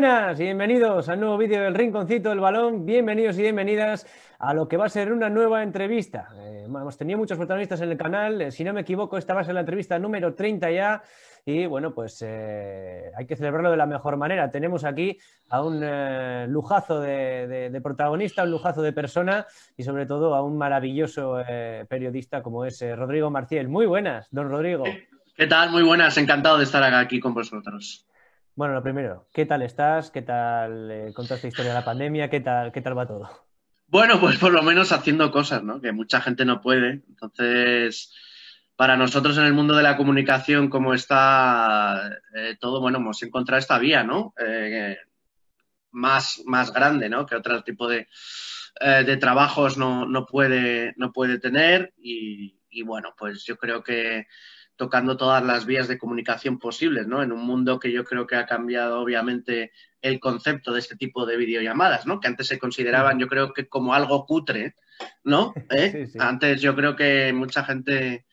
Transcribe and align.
buenas 0.00 0.38
y 0.38 0.42
bienvenidos 0.42 1.08
al 1.08 1.18
nuevo 1.20 1.38
vídeo 1.38 1.62
del 1.62 1.74
Rinconcito 1.74 2.28
del 2.28 2.38
Balón. 2.38 2.84
Bienvenidos 2.84 3.38
y 3.38 3.40
bienvenidas 3.40 4.06
a 4.38 4.52
lo 4.52 4.68
que 4.68 4.76
va 4.76 4.84
a 4.84 4.88
ser 4.90 5.10
una 5.10 5.30
nueva 5.30 5.62
entrevista. 5.62 6.28
Eh, 6.36 6.64
hemos 6.66 6.98
tenido 6.98 7.18
muchos 7.18 7.38
protagonistas 7.38 7.80
en 7.80 7.92
el 7.92 7.96
canal. 7.96 8.42
eh, 8.42 8.50
si 8.52 8.62
no 8.62 8.74
me 8.74 8.82
equivoco, 8.82 9.16
esta 9.16 9.32
va 9.32 9.40
a 9.40 9.44
ser 9.44 9.54
la 9.54 9.60
entrevista 9.60 9.98
número 9.98 10.34
30 10.34 10.70
ya. 10.70 11.02
Y 11.46 11.64
bueno, 11.64 11.94
pues 11.94 12.22
eh, 12.26 13.10
hay 13.16 13.24
que 13.26 13.36
celebrarlo 13.36 13.70
de 13.70 13.78
la 13.78 13.86
mejor 13.86 14.18
manera. 14.18 14.50
Tenemos 14.50 14.84
aquí 14.84 15.16
a 15.48 15.62
un 15.62 15.80
eh, 15.82 16.44
lujazo 16.46 17.00
de, 17.00 17.46
de- 17.46 17.70
de 17.70 17.80
protagonista, 17.80 18.42
un 18.42 18.50
lujazo 18.50 18.82
de 18.82 18.92
persona 18.92 19.46
y 19.78 19.82
sobre 19.82 20.04
todo 20.04 20.34
a 20.34 20.42
un 20.42 20.58
maravilloso 20.58 21.38
periodista 21.88 22.42
como 22.42 22.66
es 22.66 22.84
Rodrigo 22.96 23.30
Marciel. 23.30 23.68
Muy 23.70 23.86
buenas, 23.86 24.28
don 24.30 24.50
Rodrigo. 24.50 24.84
¿Qué 25.34 25.46
tal? 25.46 25.70
Muy 25.70 25.84
buenas, 25.84 26.18
encantado 26.18 26.58
de 26.58 26.64
estar 26.64 26.82
aquí 26.84 27.18
con 27.18 27.32
vosotros. 27.32 28.06
Bueno, 28.56 28.72
lo 28.72 28.82
primero, 28.82 29.28
¿qué 29.34 29.44
tal 29.44 29.60
estás? 29.60 30.10
¿Qué 30.10 30.22
tal 30.22 30.90
eh, 30.90 31.12
con 31.12 31.26
historia 31.26 31.72
de 31.72 31.74
la 31.74 31.84
pandemia? 31.84 32.30
¿Qué 32.30 32.40
tal, 32.40 32.72
qué 32.72 32.80
tal 32.80 32.96
va 32.96 33.06
todo? 33.06 33.28
Bueno, 33.86 34.18
pues 34.18 34.38
por 34.38 34.50
lo 34.50 34.62
menos 34.62 34.92
haciendo 34.92 35.30
cosas, 35.30 35.62
¿no? 35.62 35.78
Que 35.78 35.92
mucha 35.92 36.22
gente 36.22 36.46
no 36.46 36.62
puede. 36.62 37.02
Entonces, 37.06 38.14
para 38.74 38.96
nosotros 38.96 39.36
en 39.36 39.44
el 39.44 39.52
mundo 39.52 39.76
de 39.76 39.82
la 39.82 39.98
comunicación, 39.98 40.70
como 40.70 40.94
está 40.94 42.10
eh, 42.34 42.56
todo, 42.58 42.80
bueno, 42.80 42.96
hemos 42.96 43.22
encontrado 43.22 43.58
esta 43.58 43.78
vía, 43.78 44.04
¿no? 44.04 44.32
Eh, 44.38 44.96
más, 45.90 46.42
más 46.46 46.72
grande, 46.72 47.10
¿no? 47.10 47.26
Que 47.26 47.36
otro 47.36 47.62
tipo 47.62 47.86
de, 47.86 48.08
eh, 48.80 49.04
de 49.04 49.16
trabajos 49.18 49.76
no, 49.76 50.06
no 50.06 50.24
puede, 50.24 50.94
no 50.96 51.12
puede 51.12 51.38
tener. 51.38 51.92
Y 51.98 52.82
bueno, 52.84 53.14
pues 53.18 53.44
yo 53.44 53.58
creo 53.58 53.82
que 53.82 54.26
tocando 54.76 55.16
todas 55.16 55.42
las 55.42 55.66
vías 55.66 55.88
de 55.88 55.98
comunicación 55.98 56.58
posibles, 56.58 57.06
¿no? 57.06 57.22
En 57.22 57.32
un 57.32 57.40
mundo 57.40 57.80
que 57.80 57.90
yo 57.90 58.04
creo 58.04 58.26
que 58.26 58.36
ha 58.36 58.46
cambiado, 58.46 59.00
obviamente, 59.00 59.72
el 60.02 60.20
concepto 60.20 60.72
de 60.72 60.80
este 60.80 60.96
tipo 60.96 61.24
de 61.26 61.36
videollamadas, 61.36 62.06
¿no? 62.06 62.20
Que 62.20 62.28
antes 62.28 62.46
se 62.46 62.58
consideraban, 62.58 63.18
yo 63.18 63.26
creo 63.26 63.52
que 63.52 63.68
como 63.68 63.94
algo 63.94 64.26
cutre, 64.26 64.76
¿no? 65.24 65.54
¿Eh? 65.70 66.06
Sí, 66.06 66.12
sí. 66.12 66.18
Antes 66.20 66.60
yo 66.60 66.76
creo 66.76 66.94
que 66.94 67.32
mucha 67.32 67.64
gente 67.64 68.26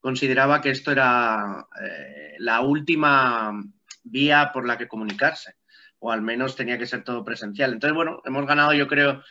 consideraba 0.00 0.60
que 0.60 0.70
esto 0.70 0.92
era 0.92 1.66
eh, 1.82 2.34
la 2.38 2.60
última 2.60 3.52
vía 4.04 4.50
por 4.52 4.66
la 4.66 4.78
que 4.78 4.88
comunicarse, 4.88 5.56
o 5.98 6.12
al 6.12 6.22
menos 6.22 6.56
tenía 6.56 6.78
que 6.78 6.86
ser 6.86 7.04
todo 7.04 7.24
presencial. 7.24 7.72
Entonces, 7.72 7.94
bueno, 7.94 8.22
hemos 8.24 8.46
ganado, 8.46 8.72
yo 8.72 8.86
creo, 8.86 9.22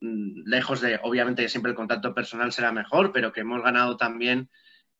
mm, 0.00 0.42
lejos 0.46 0.80
de, 0.80 0.98
obviamente 1.02 1.48
siempre 1.48 1.70
el 1.70 1.76
contacto 1.76 2.12
personal 2.12 2.52
será 2.52 2.72
mejor, 2.72 3.12
pero 3.12 3.32
que 3.32 3.40
hemos 3.40 3.62
ganado 3.62 3.96
también 3.96 4.50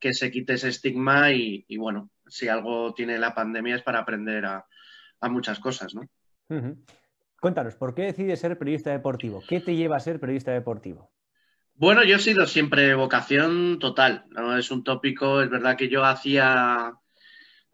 que 0.01 0.13
se 0.13 0.31
quite 0.31 0.55
ese 0.55 0.67
estigma 0.67 1.31
y, 1.31 1.63
y, 1.69 1.77
bueno, 1.77 2.09
si 2.27 2.49
algo 2.49 2.93
tiene 2.93 3.17
la 3.17 3.33
pandemia 3.33 3.77
es 3.77 3.83
para 3.83 3.99
aprender 3.99 4.45
a, 4.45 4.65
a 5.21 5.29
muchas 5.29 5.59
cosas, 5.59 5.95
¿no? 5.95 6.01
Cuéntanos, 7.39 7.75
¿por 7.75 7.95
qué 7.95 8.01
decides 8.03 8.39
ser 8.39 8.57
periodista 8.57 8.91
deportivo? 8.91 9.41
¿Qué 9.47 9.61
te 9.61 9.75
lleva 9.75 9.95
a 9.95 10.01
ser 10.01 10.19
periodista 10.19 10.51
deportivo? 10.51 11.11
Bueno, 11.75 12.03
yo 12.03 12.17
he 12.17 12.19
sido 12.19 12.45
siempre 12.45 12.93
vocación 12.95 13.79
total, 13.79 14.25
¿no? 14.29 14.57
Es 14.57 14.69
un 14.71 14.83
tópico, 14.83 15.41
es 15.41 15.49
verdad 15.49 15.77
que 15.77 15.87
yo 15.87 16.03
hacía 16.03 16.93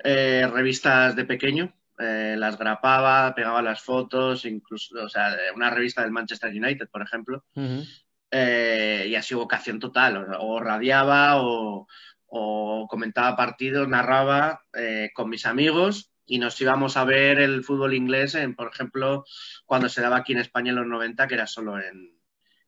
eh, 0.03 0.47
revistas 0.51 1.15
de 1.15 1.25
pequeño, 1.25 1.73
eh, 1.99 2.35
las 2.37 2.57
grapaba, 2.57 3.33
pegaba 3.33 3.61
las 3.61 3.81
fotos, 3.81 4.45
incluso, 4.45 5.03
o 5.03 5.09
sea, 5.09 5.35
una 5.55 5.69
revista 5.71 6.03
del 6.03 6.11
Manchester 6.11 6.51
United, 6.51 6.87
por 6.89 7.01
ejemplo, 7.01 7.43
Ujú. 7.55 7.83
eh, 8.31 9.07
y 9.09 9.15
ha 9.15 9.21
sido 9.21 9.41
vocación 9.41 9.79
total, 9.79 10.17
o, 10.17 10.45
o 10.45 10.59
radiaba 10.59 11.41
o, 11.41 11.87
o 12.27 12.87
comentaba 12.89 13.35
partidos, 13.35 13.87
narraba 13.87 14.61
eh, 14.73 15.11
con 15.13 15.29
mis 15.29 15.45
amigos 15.45 16.11
y 16.25 16.39
nos 16.39 16.59
íbamos 16.59 16.97
a 16.97 17.05
ver 17.05 17.39
el 17.39 17.63
fútbol 17.63 17.93
inglés, 17.93 18.35
en, 18.35 18.55
por 18.55 18.69
ejemplo, 18.71 19.23
cuando 19.65 19.87
se 19.89 20.01
daba 20.01 20.17
aquí 20.17 20.33
en 20.33 20.39
España 20.39 20.71
en 20.71 20.77
los 20.77 20.87
90, 20.87 21.27
que 21.27 21.35
era 21.35 21.47
solo 21.47 21.79
en, 21.79 22.19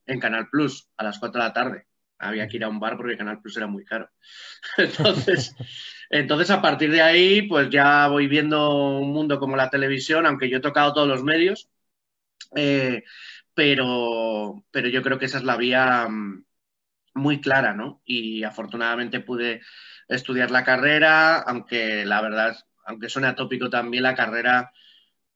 en 0.05 0.19
Canal 0.19 0.49
Plus, 0.49 0.89
a 0.97 1.03
las 1.03 1.19
4 1.19 1.41
de 1.41 1.47
la 1.47 1.53
tarde. 1.53 1.87
Había 2.17 2.47
que 2.47 2.57
ir 2.57 2.63
a 2.63 2.69
un 2.69 2.79
bar 2.79 2.97
porque 2.97 3.17
Canal 3.17 3.41
Plus 3.41 3.57
era 3.57 3.67
muy 3.67 3.85
caro. 3.85 4.09
Entonces, 4.77 5.55
entonces, 6.09 6.49
a 6.49 6.61
partir 6.61 6.91
de 6.91 7.01
ahí, 7.01 7.43
pues 7.43 7.69
ya 7.69 8.07
voy 8.07 8.27
viendo 8.27 8.97
un 8.99 9.11
mundo 9.13 9.39
como 9.39 9.55
la 9.55 9.69
televisión, 9.69 10.25
aunque 10.25 10.49
yo 10.49 10.57
he 10.57 10.61
tocado 10.61 10.93
todos 10.93 11.07
los 11.07 11.23
medios, 11.23 11.69
eh, 12.55 13.03
pero, 13.53 14.63
pero 14.71 14.89
yo 14.89 15.03
creo 15.03 15.19
que 15.19 15.25
esa 15.25 15.37
es 15.37 15.43
la 15.43 15.57
vía 15.57 16.07
mm, 16.09 16.45
muy 17.13 17.41
clara, 17.41 17.73
¿no? 17.73 18.01
Y 18.05 18.43
afortunadamente 18.43 19.19
pude 19.19 19.61
estudiar 20.07 20.51
la 20.51 20.63
carrera, 20.63 21.39
aunque 21.39 22.05
la 22.05 22.21
verdad, 22.21 22.57
aunque 22.85 23.09
suene 23.09 23.27
atópico 23.27 23.69
también, 23.69 24.03
la 24.03 24.15
carrera 24.15 24.71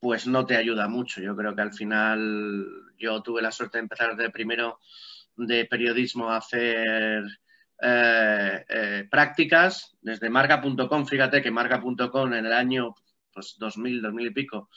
pues 0.00 0.26
no 0.26 0.44
te 0.46 0.56
ayuda 0.56 0.88
mucho. 0.88 1.20
Yo 1.20 1.34
creo 1.36 1.54
que 1.54 1.62
al 1.62 1.72
final 1.72 2.66
yo 2.98 3.22
tuve 3.22 3.42
la 3.42 3.52
suerte 3.52 3.78
de 3.78 3.82
empezar 3.82 4.16
de 4.16 4.30
primero 4.30 4.80
de 5.36 5.64
periodismo 5.64 6.30
a 6.30 6.36
hacer 6.36 7.24
eh, 7.80 8.64
eh, 8.68 9.08
prácticas 9.10 9.96
desde 10.00 10.30
marca.com. 10.30 11.06
Fíjate 11.06 11.42
que 11.42 11.50
marca.com 11.50 12.34
en 12.34 12.46
el 12.46 12.52
año 12.52 12.94
pues 13.32 13.56
2000, 13.58 14.02
2000 14.02 14.26
y 14.26 14.30
pico 14.30 14.68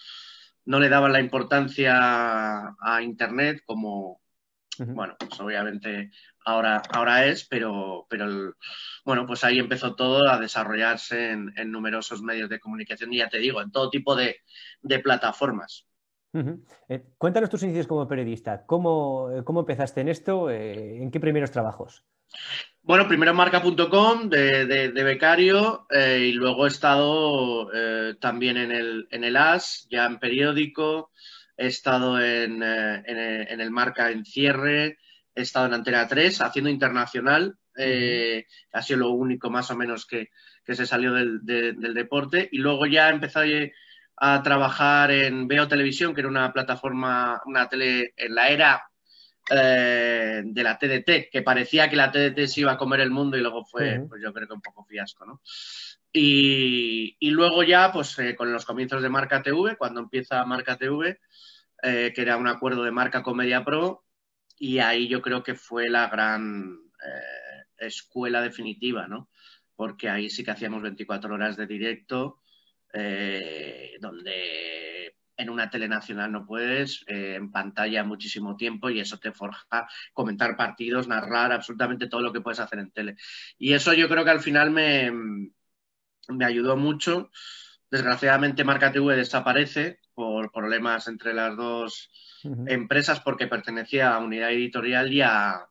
no 0.68 0.80
le 0.82 0.90
daban 0.90 1.14
la 1.14 1.22
importancia 1.22 2.76
a 2.80 3.02
Internet 3.02 3.64
como, 3.66 4.22
bueno, 4.78 5.16
pues 5.18 5.40
obviamente 5.40 6.12
ahora, 6.48 6.82
ahora 6.92 7.26
es, 7.26 7.46
pero, 7.48 8.06
pero 8.10 8.26
el- 8.26 8.54
bueno, 9.06 9.26
pues 9.26 9.44
ahí 9.44 9.60
empezó 9.60 9.96
todo 9.96 10.28
a 10.30 10.40
desarrollarse 10.40 11.32
en, 11.32 11.54
en 11.56 11.72
numerosos 11.72 12.22
medios 12.22 12.50
de 12.50 12.60
comunicación 12.60 13.14
y 13.14 13.18
ya 13.18 13.30
te 13.30 13.38
digo, 13.40 13.62
en 13.62 13.72
todo 13.72 13.90
tipo 13.90 14.16
de, 14.16 14.38
de 14.82 15.00
plataformas. 15.00 15.86
Eh, 16.90 17.04
cuéntanos 17.18 17.50
tus 17.50 17.64
inicios 17.64 17.88
como 17.88 18.08
periodista. 18.08 18.66
¿Cómo, 18.66 19.30
cómo 19.44 19.62
empezaste 19.62 20.02
en 20.02 20.10
esto? 20.10 20.50
Eh, 20.50 21.02
¿en 21.02 21.10
qué 21.10 21.20
primeros 21.20 21.52
trabajos? 21.52 22.04
Bueno, 22.82 23.08
primero 23.08 23.34
marca.com 23.34 24.30
de, 24.30 24.66
de, 24.66 24.92
de 24.92 25.04
becario 25.04 25.88
eh, 25.90 26.20
y 26.30 26.32
luego 26.34 26.66
he 26.66 26.70
estado 26.70 27.70
también 28.20 28.58
en 28.58 28.72
el, 28.72 29.08
en 29.12 29.24
el 29.24 29.36
AS, 29.36 29.88
ya 29.90 30.06
en 30.06 30.20
periódico, 30.20 31.12
he 31.58 31.68
estado 31.68 32.20
en, 32.22 32.62
en, 32.62 33.18
en 33.18 33.62
el 33.62 33.72
marca 33.72 34.12
en 34.12 34.24
cierre, 34.26 35.00
he 35.38 35.42
estado 35.44 35.68
en 35.68 35.74
Antena 35.74 36.08
3 36.08 36.42
haciendo 36.42 36.70
internacional, 36.70 37.56
eh, 37.78 38.46
ha 38.74 38.82
sido 38.82 39.00
lo 39.02 39.10
único 39.12 39.50
más 39.50 39.70
o 39.72 39.76
menos 39.78 40.06
que, 40.06 40.30
que 40.66 40.76
se 40.76 40.86
salió 40.86 41.14
del, 41.14 41.46
de- 41.46 41.74
del 41.74 41.94
deporte 41.94 42.50
y 42.52 42.58
luego 42.58 42.86
ya 42.88 43.10
empecé 43.10 43.74
a 44.18 44.42
trabajar 44.42 45.12
en 45.12 45.48
Veo 45.48 45.68
Televisión, 45.68 46.14
que 46.16 46.22
era 46.22 46.30
una 46.30 46.52
plataforma, 46.52 47.40
una 47.46 47.70
tele 47.70 48.14
en 48.18 48.34
la 48.34 48.50
era 48.50 48.84
eh, 49.50 50.42
de 50.44 50.64
la 50.64 50.78
TDT, 50.78 51.30
que 51.32 51.42
parecía 51.44 51.88
que 51.90 51.96
la 51.96 52.12
TDT 52.12 52.48
se 52.48 52.62
iba 52.62 52.72
a 52.74 52.78
comer 52.78 53.02
el 53.02 53.12
mundo 53.12 53.38
y 53.38 53.42
luego 53.42 53.64
fue, 53.64 54.02
pues 54.10 54.22
yo 54.24 54.34
creo 54.34 54.48
que 54.48 54.54
un 54.56 54.62
poco 54.62 54.84
fiasco, 54.86 55.26
¿no? 55.26 55.42
Y, 56.12 57.16
y 57.20 57.30
luego 57.30 57.62
ya, 57.64 57.92
pues 57.92 58.18
eh, 58.20 58.36
con 58.36 58.52
los 58.52 58.66
comienzos 58.66 59.02
de 59.04 59.10
Marca 59.10 59.44
TV, 59.44 59.76
cuando 59.78 60.00
empieza 60.00 60.44
Marca 60.46 60.78
TV, 60.78 61.20
que 61.84 62.14
era 62.18 62.38
un 62.38 62.48
acuerdo 62.48 62.84
de 62.84 62.92
marca 62.92 63.22
con 63.22 63.38
Media 63.38 63.64
Pro, 63.64 64.07
y 64.60 64.80
ahí 64.80 65.08
yo 65.08 65.22
creo 65.22 65.44
que 65.44 65.56
fue 65.56 65.90
la 65.90 66.08
gran 66.10 66.80
eh, 67.04 67.66
escuela 67.78 68.42
definitiva, 68.42 69.08
¿no? 69.08 69.30
Porque 69.76 70.10
ahí 70.10 70.30
sí 70.30 70.44
que 70.44 70.52
hacíamos 70.52 70.82
24 70.82 71.34
horas 71.34 71.58
de 71.58 71.68
directo, 71.68 72.42
eh, 72.94 73.96
donde 74.00 75.16
en 75.38 75.50
una 75.52 75.70
tele 75.70 75.88
nacional 75.88 76.32
no 76.32 76.46
puedes, 76.48 77.04
eh, 77.08 77.36
en 77.36 77.52
pantalla 77.52 78.04
muchísimo 78.04 78.58
tiempo 78.58 78.90
y 78.90 79.00
eso 79.00 79.20
te 79.20 79.32
forja 79.32 79.88
comentar 80.14 80.58
partidos, 80.58 81.08
narrar 81.08 81.52
absolutamente 81.52 82.08
todo 82.08 82.22
lo 82.22 82.34
que 82.34 82.42
puedes 82.42 82.60
hacer 82.60 82.80
en 82.80 82.92
tele. 82.92 83.16
Y 83.60 83.74
eso 83.74 83.94
yo 83.94 84.10
creo 84.10 84.26
que 84.26 84.32
al 84.32 84.40
final 84.40 84.72
me, 84.72 85.12
me 86.30 86.46
ayudó 86.46 86.76
mucho. 86.76 87.30
Desgraciadamente 87.90 88.64
Marca 88.64 88.92
TV 88.92 89.16
desaparece 89.16 90.00
por 90.14 90.52
problemas 90.52 91.08
entre 91.08 91.34
las 91.34 91.56
dos 91.56 92.10
empresas 92.68 93.20
porque 93.22 93.48
pertenecía 93.48 94.14
a 94.14 94.20
Unidad 94.20 94.52
Editorial 94.52 95.12
y 95.12 95.22
a, 95.22 95.68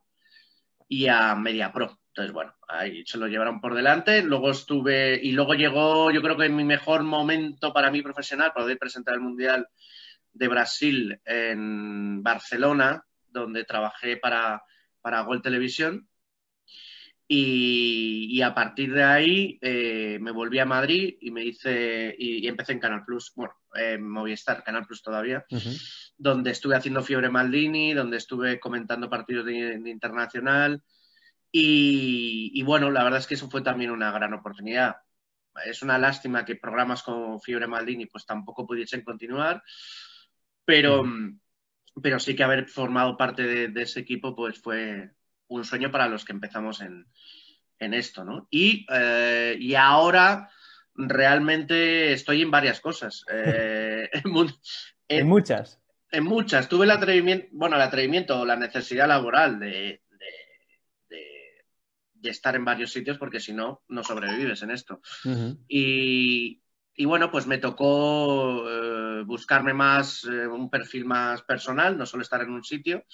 y 0.89 1.07
a 1.09 1.35
MediaPro. 1.35 1.99
Entonces, 2.09 2.33
bueno, 2.33 2.55
ahí 2.69 3.05
se 3.05 3.19
lo 3.19 3.27
llevaron 3.27 3.61
por 3.61 3.75
delante. 3.75 4.23
Luego 4.23 4.51
estuve, 4.51 5.21
y 5.23 5.33
luego 5.33 5.53
llegó, 5.53 6.11
yo 6.11 6.23
creo 6.23 6.37
que 6.37 6.49
mi 6.49 6.65
mejor 6.65 7.03
momento 7.03 7.75
para 7.75 7.91
mí 7.91 8.01
profesional, 8.01 8.53
para 8.55 8.65
poder 8.65 8.79
presentar 8.79 9.15
el 9.15 9.21
Mundial 9.21 9.69
de 10.33 10.49
Brasil 10.49 11.21
en 11.25 12.23
Barcelona, 12.23 13.05
donde 13.29 13.65
trabajé 13.65 14.17
para, 14.17 14.63
para 15.03 15.21
Gol 15.21 15.43
Televisión. 15.43 16.09
Y, 17.28 18.28
y 18.31 18.43
a 18.43 18.55
partir 18.55 18.94
de 18.94 19.02
ahí 19.02 19.58
eh, 19.61 20.19
me 20.20 20.31
volví 20.31 20.61
a 20.61 20.64
Madrid 20.64 21.17
y 21.20 21.31
me 21.32 21.44
hice 21.44 22.14
y, 22.17 22.38
y 22.38 22.46
empecé 22.46 22.73
en 22.73 22.78
Canal 22.78 23.05
Plus, 23.05 23.32
bueno, 23.34 23.55
eh, 23.75 23.99
Movistar, 23.99 24.62
Canal 24.62 24.87
Plus 24.87 25.02
todavía, 25.02 25.44
Ujú. 25.50 25.70
donde 26.17 26.52
estuve 26.52 26.76
haciendo 26.76 27.02
Fiebre 27.02 27.28
Maldini, 27.28 27.94
donde 27.94 28.19
estuve 28.19 28.61
comentando 28.61 29.11
partidos 29.11 29.44
de, 29.44 29.78
de 29.78 29.90
internacional. 29.90 30.82
Y, 31.50 32.50
y 32.55 32.62
bueno, 32.62 32.90
la 32.90 33.02
verdad 33.02 33.19
es 33.20 33.26
que 33.26 33.34
eso 33.34 33.49
fue 33.50 33.62
también 33.62 33.90
una 33.90 34.12
gran 34.12 34.34
oportunidad. 34.34 34.96
es 35.64 35.82
una 35.82 35.99
lástima 35.99 36.44
que 36.44 36.56
programas 36.56 37.02
como 37.02 37.40
Fiebre 37.40 37.67
Maldini 37.67 38.06
pues 38.06 38.26
tampoco 38.26 38.67
pudiesen 38.67 39.02
continuar, 39.02 39.62
pero, 40.64 41.05
pero 42.02 42.19
sí 42.19 42.37
que 42.37 42.44
haber 42.44 42.69
formado 42.69 43.17
parte 43.17 43.69
de, 43.69 43.82
ese 43.82 44.00
equipo 44.00 44.34
pues 44.34 44.61
fue 44.61 45.12
un 45.48 45.64
sueño 45.64 45.90
para 45.90 46.08
los 46.08 46.25
que 46.25 46.32
empezamos 46.32 46.81
en, 46.81 47.06
esto, 47.78 48.25
¿no? 48.25 48.48
Y, 48.50 48.87
eh, 48.90 49.56
y, 49.58 49.75
ahora 49.75 50.50
realmente 50.94 52.12
estoy 52.12 52.43
en 52.43 52.50
varias 52.50 52.81
cosas. 52.81 53.25
Eh, 53.31 54.08
en, 55.08 55.26
muchas. 55.26 55.81
En 56.10 56.25
muchas. 56.25 56.69
Tuve 56.69 56.87
el 56.87 56.90
atrevimiento, 56.90 57.46
bueno, 57.52 57.76
el 57.76 57.82
atrevimiento 57.82 58.40
o 58.40 58.46
la 58.46 58.56
necesidad 58.56 59.06
laboral 59.06 59.60
de, 59.60 60.02
de 62.26 62.31
estar 62.32 62.54
en 62.54 62.64
varios 62.64 62.93
sitios 62.93 63.19
porque 63.19 63.40
si 63.40 63.52
no, 63.52 63.82
no 63.88 64.04
sobrevives 64.04 64.62
en 64.62 64.70
esto. 64.70 65.00
y, 65.69 66.60
bueno, 67.04 67.31
pues 67.31 67.46
me 67.46 67.58
tocó 67.58 68.64
eh, 68.69 68.95
buscarme 69.25 69.73
más, 69.73 70.25
eh, 70.25 70.47
un 70.47 70.71
perfil 70.71 71.05
más 71.05 71.43
personal, 71.43 71.97
no 71.97 72.07
solo 72.07 72.23
estar 72.23 72.43
en 72.43 72.51
un 72.51 72.65
sitio. 72.65 73.05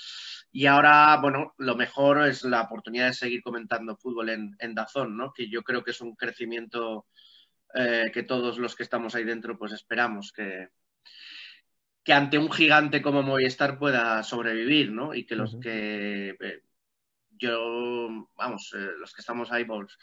Y 0.50 0.66
ahora, 0.66 1.16
bueno, 1.20 1.54
lo 1.58 1.76
mejor 1.76 2.26
es 2.26 2.44
la 2.44 2.62
oportunidad 2.62 3.06
de 3.06 3.14
seguir 3.14 3.42
comentando 3.42 3.96
fútbol 3.96 4.30
en, 4.30 4.56
en 4.58 4.74
Dazón, 4.74 5.16
¿no? 5.16 5.32
Que 5.32 5.48
yo 5.48 5.62
creo 5.62 5.82
que 5.82 5.92
es 5.92 6.00
un 6.00 6.14
crecimiento 6.14 7.06
eh, 7.74 8.10
que 8.12 8.22
todos 8.22 8.58
los 8.58 8.76
que 8.76 8.82
estamos 8.82 9.14
ahí 9.14 9.24
dentro, 9.24 9.58
pues 9.58 9.72
esperamos 9.72 10.32
que, 10.32 10.68
que 12.04 12.12
ante 12.12 12.38
un 12.38 12.50
gigante 12.50 13.00
como 13.00 13.22
Movistar 13.22 13.78
pueda 13.78 14.22
sobrevivir, 14.22 14.92
¿no? 14.92 15.14
Y 15.14 15.24
que 15.24 15.36
los 15.36 15.56
que 15.60 16.36
yo, 17.30 18.28
vamos, 18.36 18.72
eh, 18.76 18.90
los 18.98 19.14
que 19.14 19.20
estamos 19.20 19.50
ahí, 19.50 19.64
pues, 19.64 19.98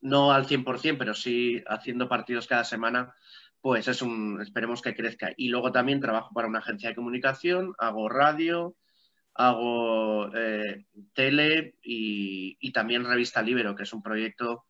no 0.00 0.32
al 0.32 0.46
100%, 0.46 0.98
pero 0.98 1.14
sí 1.14 1.62
haciendo 1.66 2.08
partidos 2.08 2.46
cada 2.46 2.64
semana, 2.64 3.14
pues 3.60 3.88
es 3.88 4.02
un, 4.02 4.40
esperemos 4.40 4.82
que 4.82 4.94
crezca. 4.94 5.32
Y 5.36 5.48
luego 5.48 5.72
también 5.72 6.00
trabajo 6.00 6.32
para 6.32 6.48
una 6.48 6.60
agencia 6.60 6.90
de 6.90 6.94
comunicación, 6.94 7.74
hago 7.78 8.08
radio, 8.08 8.76
hago 9.34 10.34
eh, 10.34 10.86
tele 11.12 11.76
y, 11.82 12.72
también 12.72 13.04
Revista 13.04 13.42
Libero, 13.42 13.74
que 13.74 13.84
es 13.84 13.92
un 13.92 14.02
proyecto 14.02 14.66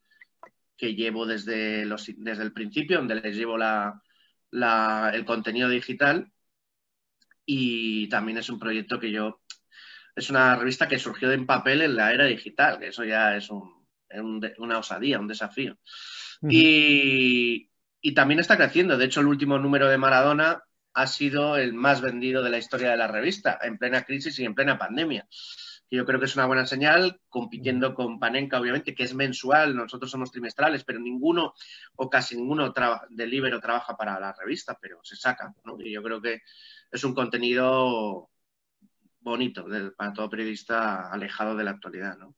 que 0.76 0.94
llevo 0.94 1.26
desde, 1.26 1.84
los, 1.84 2.10
desde 2.16 2.42
el 2.42 2.52
principio, 2.52 2.98
donde 2.98 3.16
les 3.16 3.36
llevo 3.36 3.58
la, 3.58 4.00
el 5.12 5.24
contenido 5.24 5.68
digital. 5.68 6.30
Y 7.44 8.08
también 8.08 8.38
es 8.38 8.50
un 8.50 8.58
proyecto 8.58 9.00
que 9.00 9.10
yo 9.10 9.40
es 10.14 10.30
una 10.30 10.56
revista 10.56 10.88
que 10.88 10.98
surgió 10.98 11.30
en 11.32 11.46
papel 11.46 11.80
en 11.80 11.94
la 11.94 12.12
era 12.12 12.24
digital, 12.24 12.78
que 12.78 12.88
eso 12.88 13.04
ya 13.04 13.36
es 13.36 13.48
una 13.50 14.78
osadía, 14.78 15.20
un 15.20 15.28
desafío. 15.28 15.78
y, 16.42 17.70
también 18.14 18.40
está 18.40 18.56
creciendo. 18.56 18.96
De 18.96 19.04
hecho, 19.04 19.20
el 19.20 19.26
último 19.26 19.58
número 19.58 19.88
de 19.88 19.98
Maradona 19.98 20.62
ha 20.94 21.06
sido 21.06 21.56
el 21.56 21.74
más 21.74 22.00
vendido 22.00 22.42
de 22.42 22.50
la 22.50 22.58
historia 22.58 22.90
de 22.90 22.96
la 22.96 23.06
revista, 23.06 23.58
en 23.62 23.78
plena 23.78 24.02
crisis 24.02 24.38
y 24.38 24.44
en 24.44 24.54
plena 24.54 24.78
pandemia. 24.78 25.28
Yo 25.90 26.04
creo 26.04 26.18
que 26.18 26.26
es 26.26 26.36
una 26.36 26.46
buena 26.46 26.66
señal, 26.66 27.20
compitiendo 27.28 27.94
con 27.94 28.18
Panenka, 28.18 28.60
obviamente, 28.60 28.94
que 28.94 29.04
es 29.04 29.14
mensual, 29.14 29.74
nosotros 29.74 30.10
somos 30.10 30.30
trimestrales, 30.30 30.84
pero 30.84 30.98
ninguno 30.98 31.54
o 31.96 32.10
casi 32.10 32.36
ninguno 32.36 32.74
del 33.08 33.30
Libero 33.30 33.58
trabaja 33.58 33.96
para 33.96 34.20
la 34.20 34.32
revista, 34.32 34.76
pero 34.80 34.98
se 35.02 35.16
saca. 35.16 35.54
Y 35.78 35.92
yo 35.92 36.02
creo 36.02 36.20
que 36.20 36.42
es 36.90 37.04
un 37.04 37.14
contenido 37.14 38.28
bonito 39.20 39.66
para 39.96 40.12
todo 40.12 40.28
periodista 40.28 41.10
alejado 41.10 41.56
de 41.56 41.64
la 41.64 41.70
actualidad. 41.70 42.18
¿no? 42.18 42.34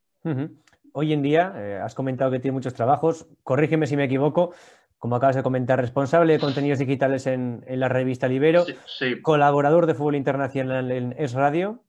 Hoy 0.93 1.13
en 1.13 1.23
día, 1.23 1.53
eh, 1.57 1.81
has 1.83 1.95
comentado 1.95 2.31
que 2.31 2.41
tiene 2.41 2.55
muchos 2.55 2.75
trabajos, 2.75 3.27
corrígeme 3.43 3.87
si 3.87 3.97
me 3.97 4.05
equivoco, 4.05 4.55
como 5.01 5.17
acabas 5.17 5.35
de 5.35 5.43
comentar, 5.43 5.81
responsable 5.81 6.35
de 6.35 6.39
contenidos 6.39 6.79
digitales 6.79 7.27
en, 7.27 7.65
la 7.67 7.89
revista 7.89 8.29
Libero, 8.29 8.67
colaborador 9.23 9.87
de 9.87 9.95
fútbol 9.95 10.15
internacional 10.15 10.93
en 10.93 11.15
Es 11.19 11.33
Radio, 11.33 11.83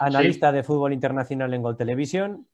analista 0.00 0.50
de 0.50 0.64
fútbol 0.64 0.92
internacional 0.92 1.54
en 1.54 1.62
Gol 1.62 1.76
Televisión, 1.76 2.48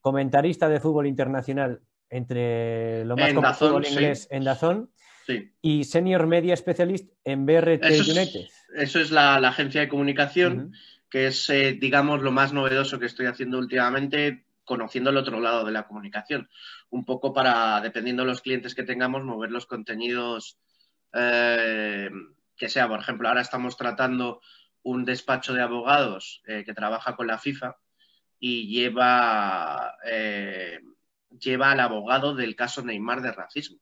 comentarista 0.00 0.68
de 0.68 0.78
fútbol 0.78 1.08
internacional 1.08 1.80
entre 2.10 3.04
lo 3.04 3.16
más 3.16 3.34
común 3.34 3.54
fútbol 3.54 3.86
inglés 3.86 4.28
en 4.30 4.44
Dazón. 4.44 4.90
Y 5.60 5.82
Senior 5.82 6.28
Media 6.28 6.56
Specialist 6.56 7.10
en 7.24 7.44
BRT 7.44 7.82
United. 7.82 8.46
eso 8.76 9.00
es 9.00 9.10
la, 9.10 9.36
agencia 9.36 9.80
de 9.80 9.88
comunicación 9.88 10.72
que 11.10 11.28
es, 11.28 11.50
eh, 11.50 11.76
digamos, 11.80 12.22
lo 12.22 12.30
más 12.30 12.52
novedoso 12.52 13.00
que 13.00 13.06
estoy 13.06 13.26
haciendo 13.26 13.58
últimamente, 13.58 14.43
conociendo 14.64 15.10
el 15.10 15.16
otro 15.16 15.40
lado 15.40 15.64
de 15.64 15.72
la 15.72 15.86
comunicación. 15.86 16.48
Un 16.90 17.04
poco 17.04 17.32
para, 17.32 17.80
dependiendo 17.80 18.22
de 18.22 18.28
los 18.28 18.40
clientes 18.40 18.74
que 18.74 18.82
tengamos, 18.82 19.24
mover 19.24 19.50
los 19.50 19.66
contenidos 19.66 20.58
eh, 21.12 22.10
que 22.56 22.68
sea. 22.68 22.88
Por 22.88 23.00
ejemplo, 23.00 23.28
ahora 23.28 23.40
estamos 23.40 23.76
tratando 23.76 24.40
un 24.82 25.04
despacho 25.04 25.54
de 25.54 25.62
abogados 25.62 26.42
eh, 26.46 26.62
que 26.64 26.74
trabaja 26.74 27.16
con 27.16 27.26
la 27.26 27.38
FIFA 27.38 27.76
y 28.38 28.68
lleva, 28.68 29.96
lleva 31.40 31.70
al 31.70 31.80
abogado 31.80 32.34
del 32.34 32.54
caso 32.54 32.82
Neymar 32.82 33.22
de 33.22 33.32
racismo. 33.32 33.78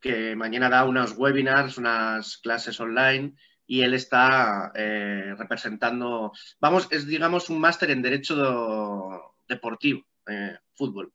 que 0.00 0.36
mañana 0.36 0.68
da 0.68 0.84
unos 0.84 1.16
webinars, 1.16 1.76
unas 1.76 2.36
clases 2.38 2.78
online 2.78 3.34
y 3.66 3.82
él 3.82 3.94
está 3.94 4.70
eh, 4.74 5.34
representando, 5.36 6.32
vamos, 6.60 6.88
es 6.90 7.06
digamos 7.06 7.50
un 7.50 7.60
máster 7.60 7.90
en 7.90 8.02
Derecho 8.02 9.35
Deportivo, 9.48 10.06
eh, 10.26 10.58
fútbol. 10.74 11.12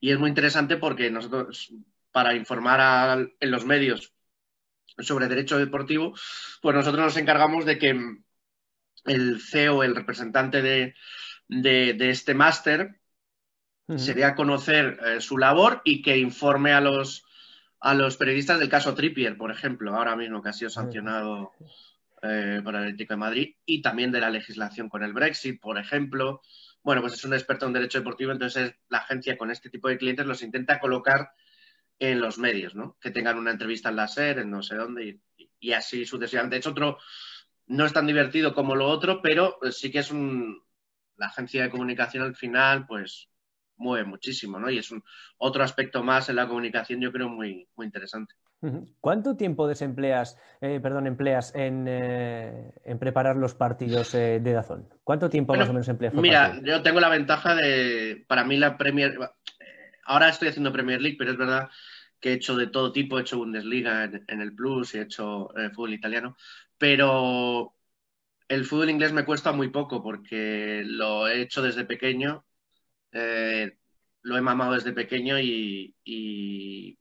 Y 0.00 0.10
es 0.10 0.18
muy 0.18 0.28
interesante 0.28 0.76
porque 0.76 1.10
nosotros, 1.10 1.72
para 2.12 2.34
informar 2.34 3.30
en 3.40 3.50
los 3.50 3.64
medios 3.64 4.12
sobre 4.98 5.28
derecho 5.28 5.58
deportivo, 5.58 6.14
pues 6.60 6.74
nosotros 6.74 7.04
nos 7.04 7.16
encargamos 7.16 7.64
de 7.64 7.78
que 7.78 7.98
el 9.06 9.40
CEO, 9.40 9.82
el 9.82 9.96
representante 9.96 10.62
de, 10.62 10.94
este 12.10 12.34
máster, 12.34 13.00
sería 13.96 14.34
conocer 14.34 14.98
eh, 15.04 15.20
su 15.20 15.36
labor 15.36 15.82
y 15.84 16.00
que 16.00 16.16
informe 16.16 16.72
a 16.72 16.80
los 16.80 17.24
a 17.84 17.92
los 17.92 18.16
periodistas 18.16 18.58
del 18.58 18.70
caso 18.70 18.94
Trippier, 18.94 19.36
por 19.36 19.50
ejemplo, 19.50 19.94
ahora 19.94 20.16
mismo 20.16 20.42
que 20.42 20.48
ha 20.48 20.54
sido 20.54 20.70
sancionado 20.70 21.52
eh, 22.22 22.62
por 22.64 22.74
el 22.74 22.80
Atlético 22.80 23.12
de 23.12 23.18
Madrid, 23.18 23.54
y 23.66 23.82
también 23.82 24.10
de 24.10 24.20
la 24.20 24.30
legislación 24.30 24.88
con 24.88 25.04
el 25.04 25.12
Brexit, 25.12 25.60
por 25.60 25.76
ejemplo. 25.76 26.40
Bueno, 26.84 27.00
pues 27.00 27.14
es 27.14 27.24
un 27.24 27.32
experto 27.32 27.66
en 27.66 27.72
derecho 27.72 27.98
deportivo, 27.98 28.30
entonces 28.30 28.74
la 28.90 28.98
agencia 28.98 29.38
con 29.38 29.50
este 29.50 29.70
tipo 29.70 29.88
de 29.88 29.96
clientes 29.96 30.26
los 30.26 30.42
intenta 30.42 30.78
colocar 30.78 31.32
en 31.98 32.20
los 32.20 32.38
medios, 32.38 32.74
¿no? 32.74 32.98
Que 33.00 33.10
tengan 33.10 33.38
una 33.38 33.52
entrevista 33.52 33.88
en 33.88 33.96
la 33.96 34.06
SER, 34.06 34.40
en 34.40 34.50
no 34.50 34.62
sé 34.62 34.76
dónde, 34.76 35.18
y, 35.60 35.72
así 35.72 36.04
sucesivamente. 36.04 36.58
Es 36.58 36.66
otro, 36.66 36.98
no 37.68 37.86
es 37.86 37.92
tan 37.94 38.06
divertido 38.06 38.52
como 38.52 38.76
lo 38.76 38.86
otro, 38.86 39.22
pero 39.22 39.58
sí 39.70 39.90
que 39.90 40.00
es 40.00 40.10
un, 40.10 40.62
la 41.16 41.26
agencia 41.26 41.62
de 41.62 41.70
comunicación 41.70 42.22
al 42.22 42.36
final, 42.36 42.86
pues 42.86 43.30
mueve 43.76 44.06
muchísimo, 44.06 44.58
¿no? 44.58 44.70
Y 44.70 44.78
es 44.78 44.90
un 44.90 45.02
otro 45.38 45.62
aspecto 45.62 46.02
más 46.02 46.28
en 46.28 46.36
la 46.36 46.46
comunicación, 46.46 47.00
yo 47.00 47.12
creo, 47.12 47.28
muy, 47.28 47.68
muy 47.76 47.86
interesante. 47.86 48.34
¿Cuánto 49.00 49.36
tiempo 49.36 49.68
desempleas, 49.68 50.38
eh, 50.60 50.80
perdón, 50.82 51.06
empleas 51.06 51.54
en, 51.54 51.84
eh, 51.86 52.72
en, 52.84 52.98
preparar 52.98 53.36
los 53.36 53.54
partidos 53.54 54.14
eh, 54.14 54.40
de 54.40 54.52
Dazón? 54.52 54.88
¿Cuánto 55.02 55.28
tiempo 55.28 55.54
más 55.54 55.68
o 55.68 55.72
menos 55.72 55.88
empleas? 55.88 56.14
Mira, 56.14 56.60
yo 56.62 56.82
tengo 56.82 57.00
la 57.00 57.10
ventaja 57.10 57.54
de, 57.54 58.24
para 58.26 58.44
mí 58.44 58.56
la 58.56 58.78
Premier, 58.78 59.18
ahora 60.04 60.30
estoy 60.30 60.48
haciendo 60.48 60.72
Premier 60.72 61.02
League, 61.02 61.16
pero 61.18 61.32
es 61.32 61.36
verdad 61.36 61.68
que 62.20 62.30
he 62.30 62.34
hecho 62.34 62.56
de 62.56 62.68
todo 62.68 62.90
tipo, 62.90 63.18
he 63.18 63.22
hecho 63.22 63.36
Bundesliga 63.36 64.04
en, 64.04 64.24
en 64.26 64.40
el 64.40 64.54
Plus 64.54 64.94
y 64.94 64.98
he 64.98 65.02
hecho 65.02 65.50
fútbol 65.74 65.92
italiano, 65.92 66.36
pero 66.78 67.74
el 68.48 68.64
fútbol 68.64 68.90
inglés 68.90 69.12
me 69.12 69.26
cuesta 69.26 69.52
muy 69.52 69.68
poco 69.68 70.02
porque 70.02 70.82
lo 70.86 71.28
he 71.28 71.42
hecho 71.42 71.60
desde 71.60 71.84
pequeño 71.84 72.46
eh, 73.14 73.78
lo 74.22 74.36
he 74.36 74.40
mamado 74.40 74.74
desde 74.74 74.92
pequeño 74.92 75.38
y, 75.38 76.98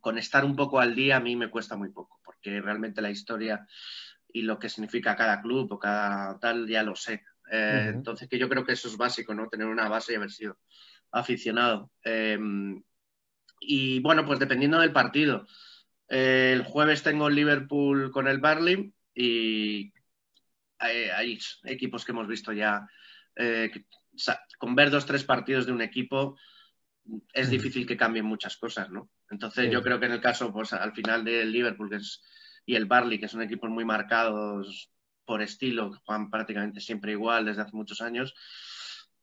con 0.00 0.18
estar 0.18 0.44
un 0.44 0.56
poco 0.56 0.80
al 0.80 0.94
día 0.94 1.16
a 1.16 1.20
mí 1.20 1.36
me 1.36 1.50
cuesta 1.50 1.76
muy 1.76 1.90
poco, 1.90 2.20
porque 2.24 2.60
realmente 2.60 3.02
la 3.02 3.10
historia 3.10 3.66
y 4.32 4.42
lo 4.42 4.58
que 4.58 4.68
significa 4.68 5.16
cada 5.16 5.42
club 5.42 5.72
o 5.72 5.78
cada 5.78 6.38
tal 6.38 6.66
ya 6.66 6.82
lo 6.82 6.94
sé. 6.96 7.24
Eh, 7.50 7.90
entonces, 7.92 8.28
que 8.28 8.38
yo 8.38 8.48
creo 8.48 8.64
que 8.64 8.72
eso 8.72 8.88
es 8.88 8.96
básico, 8.96 9.34
¿no? 9.34 9.48
Tener 9.48 9.66
una 9.66 9.88
base 9.88 10.12
y 10.12 10.16
haber 10.16 10.30
sido 10.30 10.58
aficionado. 11.10 11.90
Em, 12.04 12.82
y 13.60 14.00
bueno, 14.00 14.24
pues 14.24 14.38
dependiendo 14.38 14.78
del 14.78 14.92
partido. 14.92 15.46
Eh, 16.08 16.52
el 16.54 16.62
jueves 16.62 17.02
tengo 17.02 17.28
el 17.28 17.34
Liverpool 17.34 18.10
con 18.12 18.28
el 18.28 18.38
Barley 18.38 18.94
y 19.14 19.92
hay, 20.78 21.38
equipos 21.64 22.04
que 22.04 22.12
hemos 22.12 22.28
visto 22.28 22.52
ya 22.52 22.86
con 24.58 24.74
ver 24.74 24.90
dos, 24.90 25.06
tres 25.06 25.24
partidos 25.24 25.66
de 25.66 25.72
un 25.72 25.82
equipo 25.82 26.36
es 27.32 27.50
difícil 27.50 27.86
que 27.86 27.96
cambien 27.96 28.24
muchas 28.24 28.56
cosas, 28.56 28.90
¿no? 28.90 29.10
Entonces 29.30 29.70
yo 29.70 29.82
creo 29.82 29.98
que 29.98 30.06
en 30.06 30.12
el 30.12 30.20
caso, 30.20 30.52
pues 30.52 30.72
al 30.72 30.92
final 30.92 31.24
del 31.24 31.52
Liverpool 31.52 32.00
y 32.66 32.76
el 32.76 32.86
Barley, 32.86 33.18
que 33.18 33.28
son 33.28 33.42
equipos 33.42 33.70
muy 33.70 33.84
marcados 33.84 34.90
por 35.24 35.42
estilo, 35.42 35.90
que 35.90 35.98
juegan 36.04 36.30
prácticamente 36.30 36.80
siempre 36.80 37.12
igual 37.12 37.44
desde 37.44 37.62
hace 37.62 37.76
muchos 37.76 38.00
años, 38.00 38.34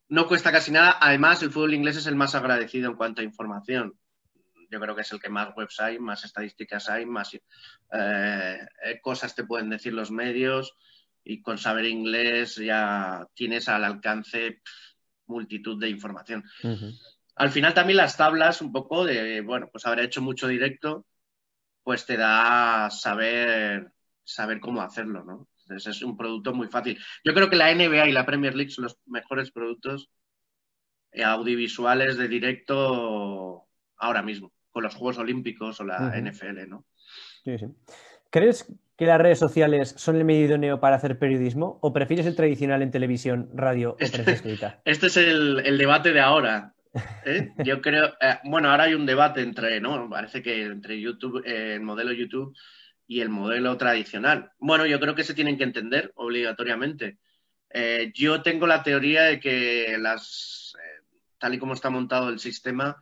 no 0.10 0.28
cuesta 0.28 0.52
casi 0.52 0.72
nada. 0.72 0.98
Además, 1.02 1.44
el 1.44 1.52
fútbol 1.52 1.74
inglés 1.74 1.98
es 1.98 2.08
el 2.08 2.16
más 2.16 2.36
agradecido 2.36 2.90
en 2.90 2.98
cuanto 2.98 3.22
a 3.22 3.26
información. 3.26 3.98
yo 4.70 4.80
creo 4.80 4.96
que 4.96 5.02
es 5.02 5.12
el 5.12 5.20
que 5.22 5.30
más 5.30 5.56
webs 5.56 5.80
hay, 5.80 6.00
más 6.00 6.26
estadísticas 6.26 6.90
hay, 6.90 7.06
más 7.06 7.38
eh, 7.94 8.68
cosas 9.02 9.34
te 9.36 9.46
pueden 9.46 9.70
decir 9.70 9.94
los 9.94 10.12
medios 10.12 10.76
y 11.30 11.42
con 11.42 11.58
saber 11.58 11.86
inglés 11.86 12.56
ya 12.56 13.28
tienes 13.34 13.68
al 13.68 13.84
alcance 13.84 14.62
multitud 15.26 15.78
de 15.80 15.90
información. 15.90 16.44
Al 17.36 17.50
final 17.52 17.74
también 17.74 17.98
las 17.98 18.16
tablas, 18.16 18.62
un 18.62 18.72
poco 18.72 19.04
de, 19.06 19.42
bueno, 19.42 19.68
pues 19.70 19.86
haber 19.86 20.06
hecho 20.06 20.22
mucho 20.22 20.48
directo, 20.48 21.06
pues 21.84 22.06
te 22.06 22.16
da 22.16 22.90
saber, 22.90 23.92
saber 24.24 24.62
cómo 24.62 24.82
hacerlo, 24.82 25.26
¿no? 25.26 25.50
Entonces 25.64 25.98
es 25.98 26.02
un 26.02 26.16
producto 26.16 26.54
muy 26.54 26.68
fácil. 26.68 26.98
Yo 27.26 27.34
creo 27.34 27.50
que 27.50 27.58
la 27.58 27.76
NBA 27.76 28.08
y 28.08 28.14
la 28.14 28.26
Premier 28.26 28.56
League 28.56 28.72
son 28.72 28.86
los 28.86 28.98
mejores 29.06 29.52
productos 29.52 30.10
audiovisuales 31.14 32.18
de 32.18 32.30
directo 32.30 33.68
ahora 33.98 34.22
mismo, 34.22 34.54
con 34.72 34.84
los 34.84 34.96
Juegos 34.96 35.18
Olímpicos 35.18 35.78
o 35.82 35.84
la 35.84 36.18
NFL, 36.22 36.70
¿no? 36.70 36.86
Sí, 37.44 37.58
sí. 37.58 37.66
¿Crees 38.30 38.72
que 38.98 39.06
las 39.06 39.22
redes 39.22 39.38
sociales 39.38 39.94
son 39.96 40.16
el 40.16 40.26
medio 40.26 40.46
idóneo 40.46 40.80
para 40.80 40.96
hacer 40.96 41.20
periodismo 41.20 41.78
o 41.82 41.94
prefieres 41.94 42.26
el 42.26 42.36
tradicional 42.36 42.82
en 42.82 42.90
televisión, 42.90 43.50
radio 43.54 43.92
o 43.92 43.98
este, 44.00 44.18
prensa 44.18 44.32
escrita? 44.32 44.82
Este 44.86 45.08
es 45.08 45.18
el, 45.18 45.78
debate 45.78 46.14
de 46.14 46.20
ahora. 46.20 46.74
¿eh? 47.24 47.52
Yo 47.64 47.80
creo, 47.82 48.08
eh, 48.20 48.40
bueno, 48.46 48.72
ahora 48.72 48.86
hay 48.86 48.96
un 48.96 49.06
debate 49.06 49.42
entre, 49.42 49.80
¿no? 49.80 50.10
Parece 50.10 50.42
que 50.42 50.64
entre 50.64 51.00
YouTube, 51.00 51.44
eh, 51.46 51.76
el 51.76 51.82
modelo 51.82 52.12
YouTube 52.12 52.56
y 53.06 53.22
el 53.22 53.30
modelo 53.30 53.78
tradicional. 53.78 54.52
Bueno, 54.58 54.88
yo 54.88 55.00
creo 55.00 55.14
que 55.14 55.24
se 55.24 55.36
tienen 55.36 55.60
que 55.60 55.64
entender 55.64 56.12
obligatoriamente. 56.16 57.20
yo 58.16 58.42
tengo 58.42 58.66
la 58.66 58.82
teoría 58.82 59.24
de 59.24 59.40
que 59.40 59.96
las, 60.00 60.76
tal 61.38 61.54
y 61.54 61.60
como 61.60 61.74
está 61.74 61.92
montado 61.92 62.30
el 62.30 62.40
sistema, 62.40 62.98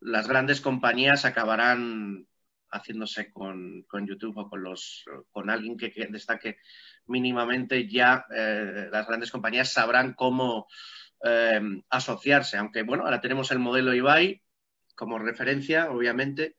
las 0.00 0.26
grandes 0.26 0.60
compañías 0.60 1.24
acabarán 1.24 2.26
haciéndose 2.70 3.32
con, 3.32 3.84
YouTube 4.06 4.36
o 4.36 4.48
con, 4.48 4.62
los, 4.62 5.04
con 5.30 5.50
alguien 5.50 5.76
que, 5.76 5.92
destaque 6.10 6.58
mínimamente, 7.06 7.88
ya 7.88 8.26
eh, 8.34 8.88
las 8.90 9.06
grandes 9.06 9.30
compañías 9.30 9.72
sabrán 9.72 10.14
cómo 10.14 10.66
eh, 11.24 11.60
asociarse. 11.90 12.56
Aunque, 12.56 12.82
bueno, 12.82 13.04
ahora 13.04 13.20
tenemos 13.20 13.50
el 13.50 13.58
modelo 13.58 13.94
Ibai 13.94 14.42
como 14.94 15.18
referencia, 15.18 15.90
obviamente, 15.90 16.56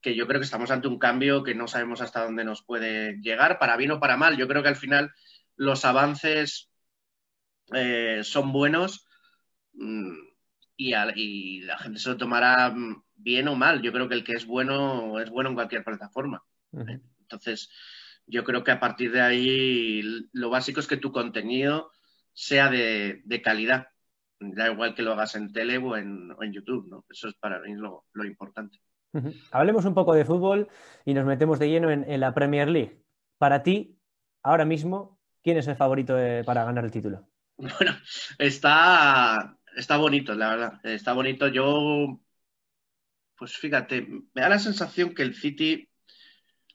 que 0.00 0.16
yo 0.16 0.26
creo 0.26 0.40
que 0.40 0.46
estamos 0.46 0.70
ante 0.70 0.88
un 0.88 0.98
cambio 0.98 1.42
que 1.44 1.54
no 1.54 1.68
sabemos 1.68 2.00
hasta 2.00 2.24
dónde 2.24 2.44
nos 2.44 2.64
puede 2.64 3.20
llegar, 3.20 3.58
para 3.58 3.76
bien 3.76 3.90
o 3.92 4.00
para 4.00 4.16
mal. 4.16 4.36
Yo 4.36 4.48
creo 4.48 4.62
que 4.62 4.70
al 4.70 4.76
final 4.76 5.12
los 5.56 5.84
avances 5.84 6.70
eh, 7.74 8.20
son 8.24 8.52
buenos 8.52 9.06
mm, 9.74 10.14
y, 10.76 10.94
y, 11.14 11.60
la 11.60 11.78
gente 11.78 11.98
se 12.00 12.08
lo 12.08 12.16
tomará 12.16 12.70
mm, 12.70 13.02
bien 13.22 13.48
o 13.48 13.54
mal. 13.54 13.82
Yo 13.82 13.92
creo 13.92 14.08
que 14.08 14.14
el 14.14 14.24
que 14.24 14.32
es 14.32 14.46
bueno 14.46 15.20
es 15.20 15.30
bueno 15.30 15.50
en 15.50 15.54
cualquier 15.54 15.84
plataforma. 15.84 16.42
Entonces, 17.20 17.70
yo 18.26 18.44
creo 18.44 18.64
que 18.64 18.70
a 18.70 18.80
partir 18.80 19.12
de 19.12 19.20
ahí 19.20 20.02
lo 20.32 20.50
básico 20.50 20.80
es 20.80 20.86
que 20.86 20.96
tu 20.96 21.12
contenido 21.12 21.92
sea 22.32 22.70
de, 22.70 23.22
calidad. 23.42 23.88
Da 24.40 24.70
igual 24.70 24.94
que 24.94 25.02
lo 25.02 25.12
hagas 25.12 25.36
en 25.36 25.52
tele 25.52 25.78
o 25.78 25.96
en, 25.96 26.34
YouTube, 26.52 26.88
¿no? 26.88 27.04
Eso 27.08 27.28
es 27.28 27.34
para 27.34 27.60
mí 27.60 27.74
lo, 27.74 28.04
importante. 28.24 28.78
Hablemos 29.50 29.84
un 29.84 29.94
poco 29.94 30.14
de 30.14 30.24
fútbol 30.24 30.68
y 31.04 31.14
nos 31.14 31.26
metemos 31.26 31.58
de 31.58 31.68
lleno 31.68 31.90
en, 31.90 32.20
la 32.20 32.34
Premier 32.34 32.68
League. 32.68 33.02
Para 33.38 33.62
ti, 33.62 33.98
ahora 34.42 34.64
mismo, 34.64 35.20
¿quién 35.42 35.58
es 35.58 35.68
el 35.68 35.76
favorito 35.76 36.16
para 36.44 36.64
ganar 36.64 36.84
el 36.84 36.90
título? 36.90 37.28
Bueno, 37.58 37.92
está, 38.38 39.56
está 39.76 39.96
bonito, 39.96 40.34
la 40.34 40.48
verdad. 40.48 40.80
Está 40.82 41.12
bonito. 41.12 41.46
Yo 41.46 42.18
pues 43.42 43.56
fíjate, 43.56 44.02
me 44.02 44.40
da 44.40 44.48
la 44.48 44.60
sensación 44.60 45.16
que 45.16 45.22
el 45.22 45.34
City 45.34 45.90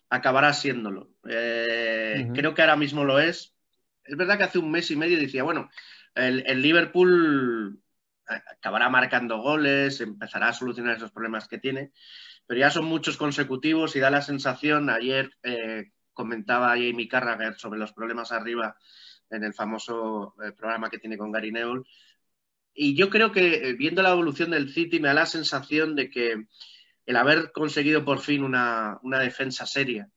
acabará 0.10 0.52
siéndolo. 0.52 1.14
Eh, 1.26 2.30
creo 2.36 2.54
que 2.54 2.62
ahora 2.62 2.76
mismo 2.76 3.06
lo 3.06 3.22
es. 3.22 3.56
Es 4.04 4.18
verdad 4.18 4.38
que 4.38 4.44
hace 4.44 4.60
un 4.60 4.70
mes 4.70 4.92
y 4.92 4.98
medio 4.98 5.18
decía, 5.18 5.44
bueno, 5.44 5.70
el, 6.14 6.62
Liverpool 6.62 7.82
acabará 8.26 8.90
marcando 8.90 9.38
goles, 9.38 10.02
empezará 10.02 10.50
a 10.50 10.54
solucionar 10.54 10.98
esos 10.98 11.14
problemas 11.14 11.48
que 11.48 11.58
tiene, 11.58 11.94
pero 12.46 12.60
ya 12.60 12.70
son 12.70 12.84
muchos 12.84 13.16
consecutivos 13.16 13.96
y 13.96 14.02
da 14.02 14.10
la 14.10 14.22
sensación, 14.22 14.90
ayer 14.90 15.32
eh, 15.44 15.92
comentaba 16.12 16.72
Jamie 16.72 17.08
Carragher 17.08 17.54
sobre 17.54 17.80
los 17.80 17.94
problemas 17.94 18.34
arriba 18.34 18.76
en 19.30 19.46
el 19.46 19.54
famoso 19.54 20.36
eh, 20.44 20.52
programa 20.52 20.90
que 20.90 21.00
tiene 21.00 21.18
con 21.18 21.32
Gary 21.32 21.54
Neville, 21.54 21.86
y 22.80 22.94
yo 22.94 23.10
creo 23.10 23.32
que 23.32 23.56
eh, 23.56 23.74
viendo 23.74 24.04
la 24.04 24.12
evolución 24.12 24.52
del 24.52 24.70
City 24.70 25.00
me 25.00 25.08
da 25.08 25.16
la 25.16 25.26
sensación 25.26 25.96
de 25.96 26.12
que 26.12 26.46
el 27.08 27.16
haber 27.16 27.52
conseguido 27.52 28.06
por 28.06 28.20
fin 28.20 28.44
una, 28.44 29.00
defensa 29.20 29.66
seria, 29.66 30.12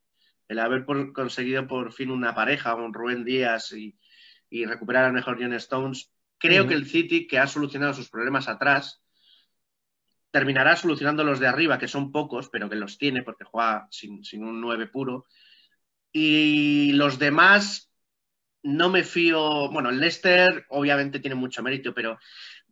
el 0.47 0.59
haber 0.59 0.85
conseguido 0.85 1.67
por 1.67 1.93
fin 1.93 2.11
una 2.11 2.35
pareja, 2.35 2.75
un 2.75 2.93
Rubén 2.93 3.25
Díaz 3.25 3.73
y, 3.73 3.97
recuperar 4.67 5.05
al 5.05 5.13
mejor 5.13 5.39
John 5.41 5.55
Stones, 5.55 6.13
creo 6.37 6.67
que 6.67 6.75
el 6.75 6.87
City, 6.87 7.27
que 7.27 7.39
ha 7.39 7.47
solucionado 7.47 7.95
sus 7.95 8.11
problemas 8.11 8.49
atrás, 8.49 9.01
terminará 10.31 10.77
solucionando 10.77 11.25
los 11.25 11.41
de 11.41 11.47
arriba, 11.47 11.79
que 11.79 11.89
son 11.89 12.13
pocos, 12.13 12.51
pero 12.51 12.69
que 12.69 12.77
los 12.77 12.99
tiene 12.99 13.23
porque 13.23 13.45
juega 13.45 13.87
sin, 13.91 14.23
sin 14.23 14.45
un 14.45 14.61
9 14.61 14.89
puro. 14.89 15.25
Y 16.13 16.93
los 16.93 17.19
demás 17.19 17.90
no 18.63 18.89
me 18.89 19.05
fío. 19.05 19.71
Bueno, 19.71 19.91
el 19.91 20.01
Leicester 20.01 20.67
obviamente 20.69 21.21
tiene 21.21 21.35
mucho 21.35 21.63
mérito, 21.63 21.95
pero 21.95 22.19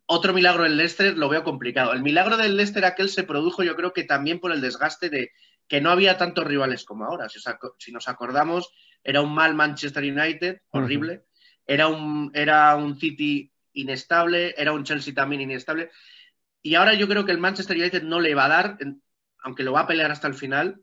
otro 0.06 0.32
milagro 0.32 0.62
del 0.62 0.76
Leicester 0.76 1.16
lo 1.16 1.28
veo 1.28 1.44
complicado. 1.44 1.92
El 1.92 2.02
milagro 2.02 2.36
del 2.36 2.56
Leicester 2.56 2.84
aquel 2.84 3.08
se 3.08 3.24
produjo, 3.24 3.62
yo 3.62 3.76
creo 3.76 3.92
que 3.92 4.04
también 4.04 4.40
por 4.40 4.52
el 4.52 4.60
desgaste 4.60 5.10
de 5.10 5.32
que 5.68 5.80
no 5.80 5.90
había 5.90 6.16
tantos 6.16 6.46
rivales 6.46 6.84
como 6.84 7.04
ahora. 7.04 7.28
Si, 7.28 7.92
nos 7.92 8.08
acordamos, 8.08 8.72
era 9.04 9.20
un 9.20 9.34
mal 9.34 9.54
Manchester 9.54 10.02
United, 10.02 10.62
horrible. 10.70 11.24
era, 11.66 11.88
un, 11.88 12.30
era 12.34 12.74
un 12.76 12.98
City 12.98 13.52
inestable, 13.74 14.54
era 14.56 14.72
un 14.72 14.84
Chelsea 14.84 15.14
también 15.14 15.42
inestable. 15.42 15.90
Y 16.62 16.74
ahora 16.74 16.94
yo 16.94 17.06
creo 17.06 17.24
que 17.24 17.32
el 17.32 17.38
Manchester 17.38 17.76
United 17.76 18.02
no 18.02 18.20
le 18.20 18.34
va 18.34 18.46
a 18.46 18.48
dar, 18.48 18.78
aunque 19.42 19.62
lo 19.62 19.72
va 19.72 19.80
a 19.80 19.86
pelear 19.86 20.10
hasta 20.10 20.26
el 20.26 20.34
final. 20.34 20.82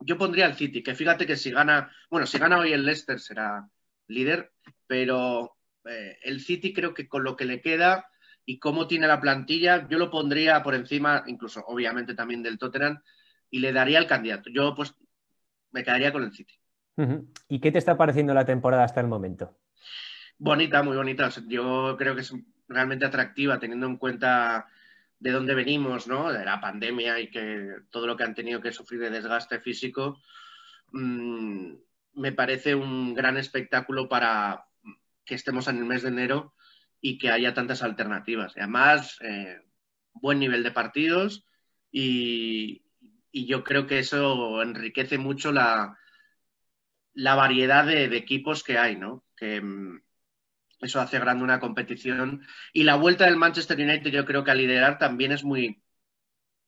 Yo 0.00 0.18
pondría 0.18 0.46
al 0.46 0.56
City, 0.56 0.82
que 0.82 0.96
fíjate 0.96 1.26
que 1.26 1.36
si 1.36 1.52
gana, 1.52 1.94
bueno, 2.10 2.26
si 2.26 2.38
gana 2.38 2.58
hoy 2.58 2.72
el 2.72 2.84
Leicester 2.84 3.20
será, 3.20 3.68
líder, 4.12 4.52
pero 4.86 5.56
eh, 5.84 6.18
el 6.22 6.40
City 6.40 6.72
creo 6.72 6.94
que 6.94 7.08
con 7.08 7.24
lo 7.24 7.36
que 7.36 7.44
le 7.44 7.60
queda 7.60 8.06
y 8.44 8.58
cómo 8.58 8.86
tiene 8.86 9.06
la 9.06 9.20
plantilla, 9.20 9.88
yo 9.88 9.98
lo 9.98 10.10
pondría 10.10 10.62
por 10.62 10.74
encima, 10.74 11.24
incluso 11.26 11.64
obviamente 11.66 12.14
también 12.14 12.42
del 12.42 12.58
Tottenham, 12.58 13.00
y 13.50 13.60
le 13.60 13.72
daría 13.72 13.98
el 13.98 14.06
candidato. 14.06 14.50
Yo 14.50 14.74
pues 14.74 14.94
me 15.70 15.84
quedaría 15.84 16.12
con 16.12 16.24
el 16.24 16.32
City. 16.32 16.54
¿Y 17.48 17.60
qué 17.60 17.72
te 17.72 17.78
está 17.78 17.96
pareciendo 17.96 18.34
la 18.34 18.44
temporada 18.44 18.84
hasta 18.84 19.00
el 19.00 19.06
momento? 19.06 19.56
Bonita, 20.38 20.82
muy 20.82 20.96
bonita. 20.96 21.30
Yo 21.46 21.96
creo 21.98 22.14
que 22.14 22.20
es 22.20 22.34
realmente 22.68 23.04
atractiva 23.04 23.58
teniendo 23.58 23.86
en 23.86 23.96
cuenta 23.96 24.66
de 25.18 25.30
dónde 25.30 25.54
venimos, 25.54 26.06
¿no? 26.06 26.32
De 26.32 26.44
la 26.44 26.60
pandemia 26.60 27.20
y 27.20 27.30
que 27.30 27.76
todo 27.90 28.06
lo 28.06 28.16
que 28.16 28.24
han 28.24 28.34
tenido 28.34 28.60
que 28.60 28.72
sufrir 28.72 29.00
de 29.00 29.10
desgaste 29.10 29.60
físico. 29.60 30.20
Mm, 30.92 31.74
me 32.14 32.32
parece 32.32 32.74
un 32.74 33.14
gran 33.14 33.36
espectáculo 33.36 34.08
para 34.08 34.66
que 35.24 35.34
estemos 35.34 35.68
en 35.68 35.78
el 35.78 35.84
mes 35.84 36.02
de 36.02 36.08
enero 36.08 36.54
y 37.00 37.18
que 37.18 37.30
haya 37.30 37.54
tantas 37.54 37.82
alternativas. 37.82 38.54
Además, 38.56 39.18
eh, 39.22 39.60
buen 40.12 40.38
nivel 40.38 40.62
de 40.62 40.70
partidos 40.72 41.46
y, 41.90 42.82
yo 43.34 43.64
creo 43.64 43.86
que 43.86 43.98
eso 43.98 44.60
enriquece 44.62 45.16
mucho 45.16 45.52
la, 45.52 45.98
la 47.14 47.34
variedad 47.34 47.86
de, 47.86 48.04
equipos 48.14 48.62
que 48.62 48.76
hay, 48.76 48.96
¿no? 48.96 49.24
Que 49.36 49.60
mm, 49.60 50.02
eso 50.80 51.00
hace 51.00 51.18
grande 51.18 51.42
una 51.42 51.58
competición. 51.58 52.46
Y 52.74 52.82
la 52.84 52.96
vuelta 52.96 53.24
del 53.24 53.36
Manchester 53.36 53.78
United 53.80 54.10
yo 54.10 54.26
creo 54.26 54.44
que 54.44 54.50
a 54.50 54.54
liderar 54.54 54.98
también 54.98 55.32
es 55.32 55.44
muy, 55.44 55.82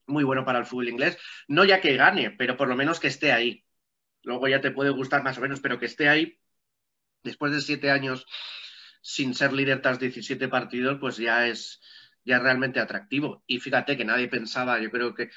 muy 0.07 0.23
bueno 0.23 0.43
para 0.43 0.59
el 0.59 0.65
fútbol 0.65 0.89
inglés. 0.89 1.17
No 1.47 1.65
ya 1.65 1.81
que 1.81 1.95
gane, 1.97 2.31
pero 2.31 2.57
por 2.57 2.67
lo 2.67 2.75
menos 2.75 2.99
que 2.99 3.07
esté 3.07 3.31
ahí 3.31 3.64
luego 4.25 4.47
ya 4.47 4.61
te 4.61 4.71
puede 4.71 4.89
gustar 4.89 5.23
más 5.23 5.37
o 5.37 5.41
menos, 5.41 5.61
pero 5.61 5.79
que 5.79 5.85
esté 5.85 6.09
ahí 6.09 6.39
después 7.23 7.51
de 7.51 7.61
siete 7.61 7.91
años 7.91 8.25
sin 9.01 9.33
ser 9.35 9.53
líder 9.53 9.81
tras 9.81 9.99
17 9.99 10.47
partidos, 10.47 10.97
pues 10.99 11.17
ya 11.17 11.47
es, 11.47 11.79
ya 12.23 12.39
realmente 12.39 12.79
atractivo. 12.79 13.43
Y 13.47 13.59
fíjate 13.59 13.97
que 13.97 14.05
nadie 14.05 14.27
pensaba, 14.27 14.79
yo 14.79 14.89
creo 14.91 15.13
que 15.13 15.29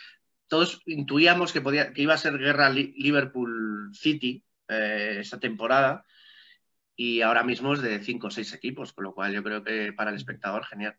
todos 0.49 0.81
intuíamos 0.87 1.53
que, 1.53 1.61
podía, 1.61 1.93
que 1.93 2.03
iba 2.03 2.15
a 2.15 2.19
ser 2.19 2.39
guerra 2.39 2.71
Liverpool 2.71 3.91
City 3.95 4.45
eh, 4.69 5.19
esta 5.21 5.39
temporada 5.39 6.05
y 6.97 7.21
ahora 7.21 7.45
mismo 7.45 7.75
es 7.75 7.83
de 7.83 8.03
cinco 8.03 8.29
o 8.29 8.31
seis 8.31 8.53
equipos, 8.55 8.93
con 8.93 9.05
lo 9.05 9.15
cual 9.15 9.33
yo 9.33 9.43
creo 9.43 9.63
que 9.63 9.93
para 9.93 10.11
el 10.11 10.17
espectador 10.17 10.65
genial. 10.65 10.99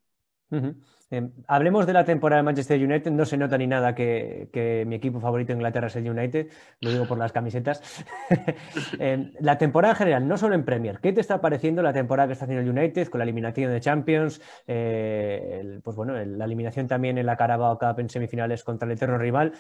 Em, 1.12 1.32
hablemos 1.48 1.88
de 1.88 1.94
la 1.94 2.06
temporada 2.06 2.42
de 2.42 2.46
Manchester 2.46 2.84
United. 2.84 3.12
No 3.12 3.26
se 3.26 3.38
nota 3.38 3.58
ni 3.58 3.66
nada 3.66 3.96
que, 3.96 4.84
mi 4.86 4.96
equipo 4.96 5.20
favorito 5.20 5.52
en 5.52 5.58
Inglaterra 5.58 5.88
es 5.88 5.96
el 5.96 6.10
United, 6.10 6.48
lo 6.82 6.92
digo 6.92 7.08
por 7.08 7.18
las 7.18 7.32
camisetas. 7.32 7.82
Em, 9.00 9.32
la 9.40 9.58
temporada 9.58 9.94
en 9.94 9.98
general, 9.98 10.28
no 10.28 10.38
solo 10.38 10.56
en 10.56 10.66
Premier. 10.66 11.00
¿Qué 11.00 11.14
te 11.14 11.22
está 11.22 11.42
pareciendo 11.42 11.82
la 11.82 11.94
temporada 11.94 12.28
que 12.28 12.34
está 12.34 12.46
haciendo 12.46 12.70
el 12.70 12.78
United 12.78 13.08
con 13.08 13.20
la 13.20 13.24
eliminación 13.24 13.72
de 13.72 13.80
Champions? 13.80 14.42
Eh, 14.68 15.80
pues 15.84 15.96
bueno, 15.96 16.14
la 16.14 16.46
eliminación 16.46 16.88
también 16.88 17.18
en 17.18 17.26
la 17.26 17.38
Carabao 17.38 17.78
Cup 17.80 18.00
en 18.00 18.10
semifinales 18.10 18.64
contra 18.64 18.86
el 18.86 18.94
eterno 18.94 19.18
rival. 19.18 19.54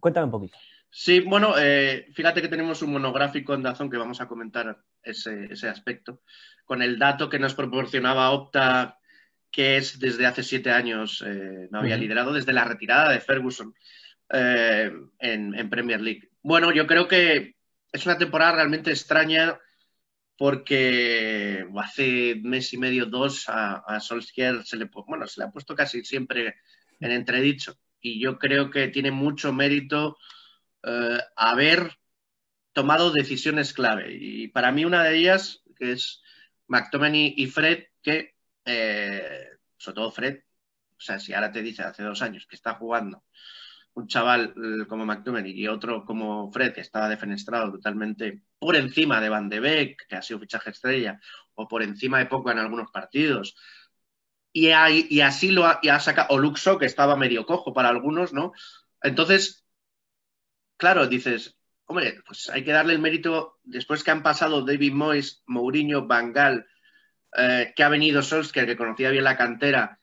Cuéntame 0.00 0.26
un 0.26 0.30
poquito. 0.32 0.56
Sí, 0.90 1.20
bueno, 1.20 1.54
eh, 1.58 2.06
fíjate 2.14 2.40
que 2.40 2.48
tenemos 2.48 2.80
un 2.80 2.92
monográfico 2.92 3.52
en 3.52 3.62
Dazón 3.62 3.90
que 3.90 3.98
vamos 3.98 4.22
a 4.22 4.26
comentar 4.26 4.78
ese, 5.02 5.46
ese 5.50 5.68
aspecto, 5.68 6.22
con 6.64 6.80
el 6.80 6.98
dato 6.98 7.28
que 7.28 7.38
nos 7.38 7.54
proporcionaba 7.54 8.30
Opta 8.30 8.97
que 9.50 9.76
es 9.76 9.98
desde 9.98 10.26
hace 10.26 10.42
siete 10.42 10.70
años 10.70 11.24
eh, 11.26 11.68
no 11.70 11.80
había 11.80 11.96
liderado, 11.96 12.32
desde 12.32 12.52
la 12.52 12.64
retirada 12.64 13.10
de 13.10 13.20
Ferguson 13.20 13.74
eh, 14.30 14.92
en, 15.18 15.70
Premier 15.70 16.00
League. 16.00 16.30
Bueno, 16.42 16.72
yo 16.72 16.86
creo 16.86 17.08
que 17.08 17.56
es 17.92 18.06
una 18.06 18.18
temporada 18.18 18.52
realmente 18.52 18.90
extraña 18.90 19.58
porque 20.36 21.66
hace 21.76 22.36
mes 22.42 22.72
y 22.72 22.78
medio, 22.78 23.06
dos, 23.06 23.44
a, 23.48 23.98
Solskjaer 24.00 24.64
se 24.64 24.76
le, 24.76 24.88
bueno, 25.06 25.26
se 25.26 25.40
le 25.40 25.46
ha 25.46 25.50
puesto 25.50 25.74
casi 25.74 26.04
siempre 26.04 26.56
en 27.00 27.10
entredicho. 27.10 27.76
Y 28.00 28.20
yo 28.20 28.38
creo 28.38 28.70
que 28.70 28.88
tiene 28.88 29.10
mucho 29.10 29.52
mérito 29.52 30.16
eh, 30.84 31.18
haber 31.34 31.98
tomado 32.72 33.10
decisiones 33.10 33.72
clave. 33.72 34.14
Y 34.14 34.48
para 34.48 34.70
mí 34.70 34.84
una 34.84 35.02
de 35.02 35.16
ellas, 35.16 35.64
que 35.76 35.92
es 35.92 36.22
McTominay 36.68 37.34
y 37.36 37.46
Fred, 37.46 37.86
que 38.02 38.37
eh, 38.68 39.48
sobre 39.76 39.94
todo 39.94 40.12
Fred, 40.12 40.40
o 40.96 41.00
sea, 41.00 41.18
si 41.18 41.32
ahora 41.32 41.50
te 41.50 41.62
dice 41.62 41.82
hace 41.82 42.02
dos 42.02 42.22
años 42.22 42.46
que 42.46 42.56
está 42.56 42.74
jugando 42.74 43.24
un 43.94 44.06
chaval 44.06 44.54
eh, 44.56 44.86
como 44.86 45.04
McTominay 45.04 45.52
y 45.52 45.68
otro 45.68 46.04
como 46.04 46.50
Fred, 46.52 46.72
que 46.72 46.80
estaba 46.80 47.08
defenestrado 47.08 47.72
totalmente 47.72 48.42
por 48.58 48.76
encima 48.76 49.20
de 49.20 49.28
Van 49.28 49.48
de 49.48 49.60
Beek, 49.60 50.06
que 50.08 50.16
ha 50.16 50.22
sido 50.22 50.40
fichaje 50.40 50.70
estrella, 50.70 51.20
o 51.54 51.66
por 51.68 51.82
encima 51.82 52.18
de 52.18 52.26
poco 52.26 52.50
en 52.50 52.58
algunos 52.58 52.90
partidos, 52.90 53.56
y, 54.52 54.68
y 55.14 55.20
así 55.20 55.50
lo 55.50 55.66
ha, 55.66 56.00
sacado, 56.00 56.28
o 56.30 56.38
Luxo, 56.38 56.78
que 56.78 56.86
estaba 56.86 57.16
medio 57.16 57.46
cojo 57.46 57.72
para 57.72 57.88
algunos, 57.88 58.32
¿no? 58.32 58.52
Entonces, 59.02 59.64
claro, 60.76 61.06
dices, 61.06 61.58
hombre, 61.86 62.22
pues 62.26 62.48
hay 62.50 62.64
que 62.64 62.72
darle 62.72 62.94
el 62.94 63.00
mérito, 63.00 63.58
después 63.64 64.04
que 64.04 64.10
han 64.10 64.22
pasado 64.22 64.64
David 64.64 64.92
Moyes, 64.92 65.42
Mourinho, 65.46 66.06
Bangal, 66.06 66.66
eh, 67.36 67.72
que 67.76 67.82
ha 67.82 67.88
venido 67.88 68.22
Solskjaer, 68.22 68.66
que 68.66 68.76
conocía 68.76 69.10
bien 69.10 69.24
la 69.24 69.36
cantera 69.36 70.00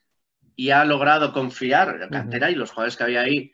y 0.56 0.70
ha 0.70 0.86
logrado 0.86 1.34
confiar 1.34 2.00
la 2.00 2.10
cantera 2.10 2.50
y 2.50 2.56
los 2.56 2.72
jugadores 2.72 2.96
que 2.96 3.04
había 3.04 3.22
ahí 3.22 3.54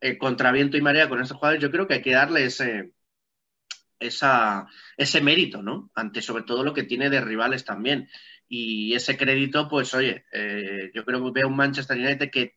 eh, 0.00 0.18
contra 0.18 0.52
viento 0.52 0.76
y 0.76 0.82
marea 0.82 1.08
con 1.08 1.20
estos 1.20 1.38
jugadores, 1.38 1.62
yo 1.62 1.70
creo 1.70 1.86
que 1.86 1.94
hay 1.94 2.02
que 2.02 2.12
darle 2.12 2.44
ese, 2.44 2.92
ese 3.98 5.20
mérito, 5.22 5.62
¿no? 5.62 5.90
Ante 5.94 6.20
sobre 6.20 6.44
todo 6.44 6.62
lo 6.62 6.74
que 6.74 6.82
tiene 6.82 7.08
de 7.08 7.20
rivales 7.20 7.64
también. 7.64 8.08
Y 8.48 8.94
ese 8.94 9.16
crédito, 9.16 9.68
pues 9.68 9.94
oye, 9.94 10.26
eh, 10.32 10.90
yo 10.94 11.04
creo 11.04 11.24
que 11.24 11.30
veo 11.40 11.48
un 11.48 11.56
Manchester 11.56 11.96
United 11.96 12.30
que 12.30 12.56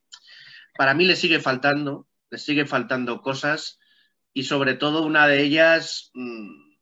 para 0.77 0.93
mí 0.93 1.05
le 1.05 1.15
sigue 1.15 1.39
faltando, 1.39 2.07
le 2.29 2.37
sigue 2.37 2.65
faltando 2.65 3.21
cosas 3.21 3.79
y 4.33 4.43
sobre 4.43 4.75
todo 4.75 5.05
una 5.05 5.27
de 5.27 5.41
ellas 5.41 6.11
mm, 6.13 6.73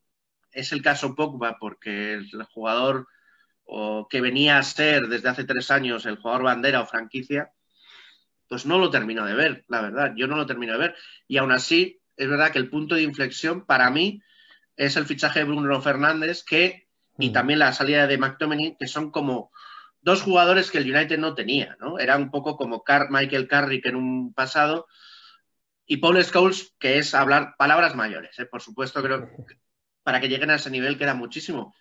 es 0.52 0.72
el 0.72 0.82
caso 0.82 1.14
Pogba, 1.14 1.58
porque 1.58 2.14
el 2.14 2.42
jugador 2.52 3.06
o 3.70 4.08
que 4.08 4.22
venía 4.22 4.58
a 4.58 4.62
ser 4.62 5.08
desde 5.08 5.28
hace 5.28 5.44
tres 5.44 5.70
años 5.70 6.06
el 6.06 6.16
jugador 6.16 6.44
bandera 6.44 6.80
o 6.80 6.86
franquicia, 6.86 7.52
pues 8.48 8.64
no 8.64 8.78
lo 8.78 8.88
termino 8.88 9.26
de 9.26 9.34
ver, 9.34 9.64
la 9.68 9.82
verdad, 9.82 10.14
yo 10.16 10.26
no 10.26 10.36
lo 10.36 10.46
termino 10.46 10.72
de 10.72 10.78
ver. 10.78 10.96
Y 11.28 11.36
aún 11.36 11.52
así, 11.52 12.00
es 12.16 12.28
verdad 12.28 12.50
que 12.50 12.58
el 12.58 12.70
punto 12.70 12.94
de 12.94 13.02
inflexión 13.02 13.66
para 13.66 13.90
mí 13.90 14.22
es 14.76 14.96
el 14.96 15.04
fichaje 15.04 15.40
de 15.40 15.44
Bruno 15.44 15.82
Fernández, 15.82 16.42
que, 16.44 16.88
y 17.18 17.30
también 17.30 17.58
la 17.58 17.74
salida 17.74 18.06
de 18.06 18.16
McTominay, 18.16 18.76
que 18.78 18.86
son 18.86 19.10
como 19.10 19.52
dos 20.00 20.22
jugadores 20.22 20.70
que 20.70 20.78
el 20.78 20.90
United 20.90 21.18
no 21.18 21.34
tenía, 21.34 21.76
¿no? 21.78 21.98
Era 21.98 22.16
un 22.16 22.30
poco 22.30 22.56
como 22.56 22.82
Michael 23.10 23.48
Carrick 23.48 23.84
en 23.84 23.96
un 23.96 24.32
pasado, 24.32 24.86
y 25.84 25.98
Paul 25.98 26.22
Scholes, 26.24 26.74
que 26.78 26.98
es 26.98 27.14
hablar 27.14 27.54
palabras 27.58 27.94
mayores, 27.94 28.38
¿eh? 28.38 28.46
por 28.46 28.62
supuesto, 28.62 29.02
creo 29.02 29.28
que 29.46 29.58
para 30.02 30.20
que 30.20 30.28
lleguen 30.28 30.50
a 30.50 30.54
ese 30.54 30.70
nivel 30.70 30.96
queda 30.96 31.12
muchísimo 31.12 31.74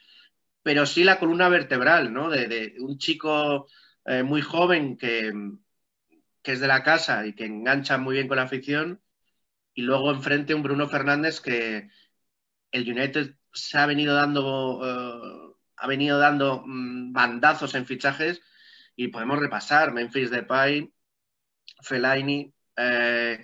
pero 0.68 0.86
sí 0.86 1.06
la 1.06 1.18
columna 1.18 1.48
vertebral, 1.48 2.12
¿no? 2.12 2.30
De, 2.30 2.76
un 2.80 2.98
chico 2.98 3.70
eh, 4.04 4.22
muy 4.22 4.42
joven 4.42 4.98
que, 4.98 5.32
es 6.44 6.60
de 6.60 6.68
la 6.68 6.84
casa 6.84 7.26
y 7.26 7.32
que 7.32 7.46
engancha 7.46 7.98
muy 7.98 8.16
bien 8.16 8.28
con 8.28 8.36
la 8.36 8.44
afición, 8.44 9.02
y 9.74 9.84
luego 9.84 10.12
enfrente 10.12 10.54
un 10.54 10.64
Bruno 10.64 10.90
Fernández 10.90 11.40
que 11.40 11.90
el 12.74 12.92
United 12.92 13.36
se 13.54 13.78
ha 13.78 13.86
venido 13.86 14.14
dando, 14.14 14.82
eh, 14.84 15.56
ha 15.78 15.88
venido 15.88 16.20
dando 16.20 16.64
mm, 16.66 17.14
bandazos 17.14 17.74
en 17.74 17.86
fichajes 17.86 18.42
y 18.98 19.08
podemos 19.08 19.40
repasar 19.40 19.94
Memphis 19.94 20.32
Depay, 20.32 20.94
Fellaini, 21.82 22.54
eh, 22.76 23.42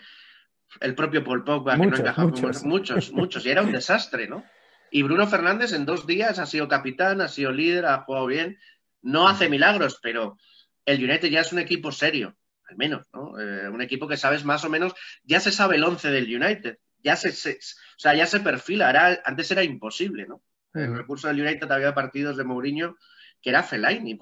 el 0.81 0.93
propio 0.93 1.23
Paul 1.23 1.45
Pogba, 1.45 1.77
que 1.77 1.87
no 1.87 1.95
encajaba 1.95 2.27
muchos. 2.27 2.65
muchos, 2.65 3.13
muchos, 3.13 3.45
y 3.45 3.49
era 3.49 3.61
un 3.61 3.71
desastre, 3.71 4.27
¿no? 4.27 4.43
Y 4.95 5.01
Bruno 5.01 5.25
Fernández 5.25 5.73
en 5.73 5.87
dos 5.87 6.05
días 6.05 6.37
ha 6.37 6.45
sido 6.45 6.67
capitán, 6.67 7.19
ha 7.19 7.27
sido 7.27 7.51
líder, 7.51 7.87
ha 7.87 8.03
jugado 8.03 8.27
bien. 8.27 8.59
No 9.01 9.27
hace 9.27 9.49
milagros, 9.49 9.99
pero 10.03 10.37
el 10.85 11.03
United 11.03 11.29
ya 11.29 11.41
es 11.41 11.51
un 11.51 11.57
equipo 11.57 11.91
serio, 11.91 12.37
al 12.69 12.77
menos, 12.77 13.07
¿no? 13.11 13.39
Eh, 13.39 13.69
un 13.69 13.81
equipo 13.81 14.07
que 14.07 14.17
sabes 14.17 14.45
más 14.45 14.63
o 14.65 14.69
menos, 14.69 14.93
ya 15.23 15.39
se 15.39 15.51
sabe 15.51 15.77
el 15.77 15.83
once 15.83 16.11
del 16.11 16.25
United, 16.25 16.77
ya 16.99 17.15
se, 17.15 17.29
o 17.29 17.59
sea, 17.97 18.13
ya 18.13 18.27
se 18.27 18.41
perfila. 18.41 19.19
antes 19.25 19.49
era 19.49 19.63
imposible, 19.63 20.27
¿no? 20.27 20.43
El 20.75 20.95
recurso 20.95 21.27
del 21.27 21.41
United 21.41 21.71
había 21.71 21.95
partidos 21.95 22.37
de 22.37 22.43
Mourinho 22.43 22.95
que 23.41 23.49
era 23.49 23.63
Fellaini, 23.63 24.15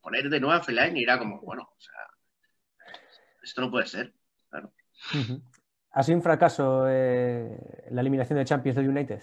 poner 0.00 0.30
de 0.30 0.38
nuevo 0.38 0.54
a 0.54 0.62
Fellaini 0.62 1.02
era 1.02 1.18
como, 1.18 1.40
bueno, 1.40 1.68
o 1.76 1.80
sea, 1.80 2.94
esto 3.42 3.60
no 3.60 3.72
puede 3.72 3.86
ser, 3.86 4.14
claro. 4.50 4.72
¿Ha 5.90 6.02
sido 6.04 6.16
un 6.16 6.22
fracaso 6.22 6.86
eh, 6.88 7.58
la 7.90 8.02
eliminación 8.02 8.38
de 8.38 8.44
Champions 8.44 8.76
del 8.76 8.88
United? 8.88 9.20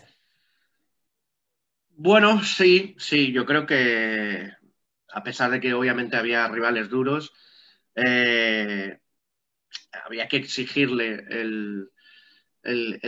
Bueno, 1.95 2.43
sí, 2.43 2.95
sí, 2.97 3.31
yo 3.31 3.45
creo 3.45 3.65
que 3.65 4.51
a 5.13 5.23
pesar 5.23 5.51
de 5.51 5.59
que 5.59 5.73
obviamente 5.73 6.17
había 6.17 6.47
rivales 6.47 6.89
duros, 6.89 7.33
eh, 7.95 8.99
había 10.05 10.27
que 10.27 10.37
exigirle 10.37 11.23
el, 11.29 11.89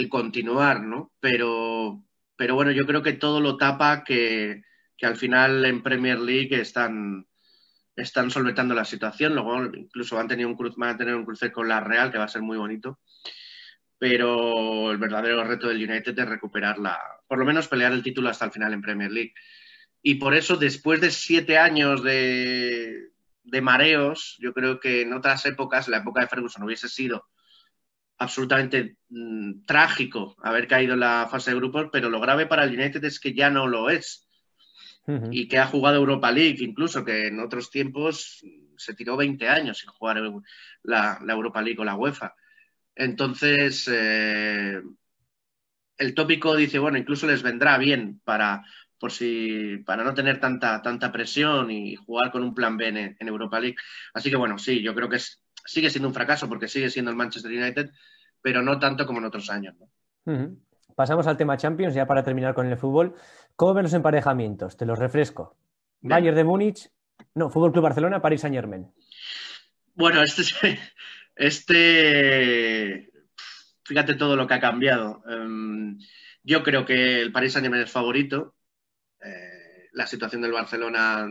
continuar, 0.09 0.81
¿no? 0.81 1.11
Pero, 1.19 2.03
pero 2.35 2.55
bueno, 2.55 2.71
yo 2.71 2.85
creo 2.85 3.01
que 3.01 3.13
todo 3.13 3.39
lo 3.39 3.57
tapa 3.57 4.03
que, 4.03 4.61
al 5.01 5.15
final 5.17 5.65
en 5.65 5.83
Premier 5.83 6.19
League 6.19 6.59
están, 6.59 7.27
están 7.95 8.31
solventando 8.31 8.75
la 8.75 8.85
situación. 8.85 9.33
Luego 9.33 9.65
incluso 9.75 10.19
han 10.19 10.27
tenido 10.27 10.49
un 10.49 10.57
van 10.77 10.95
a 10.95 10.97
tener 10.97 11.15
un 11.15 11.25
cruce 11.25 11.51
con 11.51 11.67
la 11.67 11.79
Real 11.79 12.11
que 12.11 12.17
va 12.19 12.25
a 12.25 12.29
ser 12.29 12.43
muy 12.43 12.57
bonito 12.57 12.99
pero 13.97 14.91
el 14.91 14.97
verdadero 14.97 15.43
reto 15.43 15.67
del 15.67 15.89
United 15.89 16.17
es 16.17 16.29
recuperarla, 16.29 16.99
por 17.27 17.37
lo 17.37 17.45
menos 17.45 17.67
pelear 17.67 17.93
el 17.93 18.03
título 18.03 18.29
hasta 18.29 18.45
el 18.45 18.51
final 18.51 18.73
en 18.73 18.81
Premier 18.81 19.11
League. 19.11 19.33
Y 20.01 20.15
por 20.15 20.35
eso, 20.35 20.57
después 20.57 21.01
de 21.01 21.11
siete 21.11 21.57
años 21.57 22.03
de, 22.03 23.09
mareos, 23.61 24.37
yo 24.39 24.53
creo 24.53 24.79
que 24.79 25.01
en 25.01 25.13
otras 25.13 25.45
épocas, 25.45 25.87
la 25.87 25.97
época 25.97 26.21
de 26.21 26.27
Ferguson, 26.27 26.63
hubiese 26.63 26.89
sido 26.89 27.25
absolutamente 28.17 28.97
mm, 29.09 29.65
trágico 29.65 30.35
haber 30.43 30.67
caído 30.67 30.93
en 30.93 30.99
la 30.99 31.27
fase 31.29 31.51
de 31.51 31.57
grupos, 31.57 31.87
pero 31.91 32.09
lo 32.09 32.19
grave 32.19 32.45
para 32.45 32.63
el 32.63 32.79
United 32.79 33.03
es 33.03 33.19
que 33.19 33.33
ya 33.33 33.49
no 33.49 33.67
lo 33.67 33.89
es. 33.89 34.27
Y 35.29 35.47
que 35.47 35.59
ha 35.59 35.67
jugado 35.67 35.97
Europa 35.97 36.31
League, 36.31 36.63
incluso 36.63 37.05
que 37.05 37.27
en 37.27 37.39
otros 37.39 37.69
tiempos 37.69 38.43
se 38.75 38.95
tiró 38.95 39.15
20 39.15 39.47
años 39.47 39.77
sin 39.77 39.89
jugar 39.89 40.19
la, 40.81 41.19
la 41.23 41.33
Europa 41.33 41.61
League 41.61 41.79
o 41.79 41.85
la 41.85 41.93
UEFA. 41.93 42.33
Entonces, 42.95 43.89
eh, 43.91 44.81
el 45.97 46.13
tópico 46.13 46.55
dice, 46.55 46.79
bueno, 46.79 46.97
incluso 46.97 47.27
les 47.27 47.43
vendrá 47.43 47.77
bien 47.77 48.21
para, 48.23 48.63
por 48.99 49.11
si, 49.11 49.77
para 49.85 50.03
no 50.03 50.13
tener 50.13 50.39
tanta, 50.39 50.81
tanta 50.81 51.11
presión 51.11 51.71
y 51.71 51.95
jugar 51.95 52.31
con 52.31 52.43
un 52.43 52.53
plan 52.53 52.77
B 52.77 53.15
en, 53.19 53.27
Europa 53.27 53.59
League. 53.59 53.77
Así 54.13 54.29
que 54.29 54.35
bueno, 54.35 54.57
sí, 54.57 54.81
yo 54.81 54.95
creo 54.95 55.09
que 55.09 55.19
sigue 55.65 55.89
siendo 55.89 56.07
un 56.07 56.13
fracaso 56.13 56.47
porque 56.47 56.67
sigue 56.67 56.89
siendo 56.89 57.11
el 57.11 57.17
Manchester 57.17 57.51
United, 57.51 57.91
pero 58.41 58.61
no 58.61 58.79
tanto 58.79 59.05
como 59.05 59.19
en 59.19 59.25
otros 59.25 59.49
años. 59.49 59.75
Pasamos 60.95 61.27
al 61.27 61.37
tema 61.37 61.57
Champions, 61.57 61.93
ya 61.93 62.05
para 62.05 62.23
terminar 62.23 62.53
con 62.53 62.67
el 62.67 62.77
fútbol. 62.77 63.15
¿Cómo 63.55 63.73
ven 63.73 63.83
los 63.83 63.93
emparejamientos? 63.93 64.77
Te 64.77 64.85
los 64.85 64.97
refresco. 64.97 65.57
Bayern 66.01 66.35
de 66.35 66.43
Múnich, 66.43 66.89
no, 67.33 67.49
Fútbol 67.49 67.71
Club 67.71 67.83
Barcelona, 67.83 68.21
París 68.21 68.41
Saint 68.41 68.55
Germain. 68.55 68.91
Bueno, 69.95 70.21
este 70.21 70.41
es, 70.41 70.55
este, 71.35 73.11
fíjate 73.83 74.15
todo 74.15 74.35
lo 74.35 74.47
que 74.47 74.53
ha 74.55 74.59
cambiado. 74.59 75.23
Em, 75.27 75.97
yo 76.43 76.63
creo 76.63 76.85
que 76.85 77.21
el 77.21 77.31
Paris 77.31 77.53
Saint-Germain 77.53 77.83
es 77.83 77.91
favorito. 77.91 78.55
Eh, 79.23 79.89
la 79.93 80.07
situación 80.07 80.41
del 80.41 80.51
Barcelona, 80.51 81.27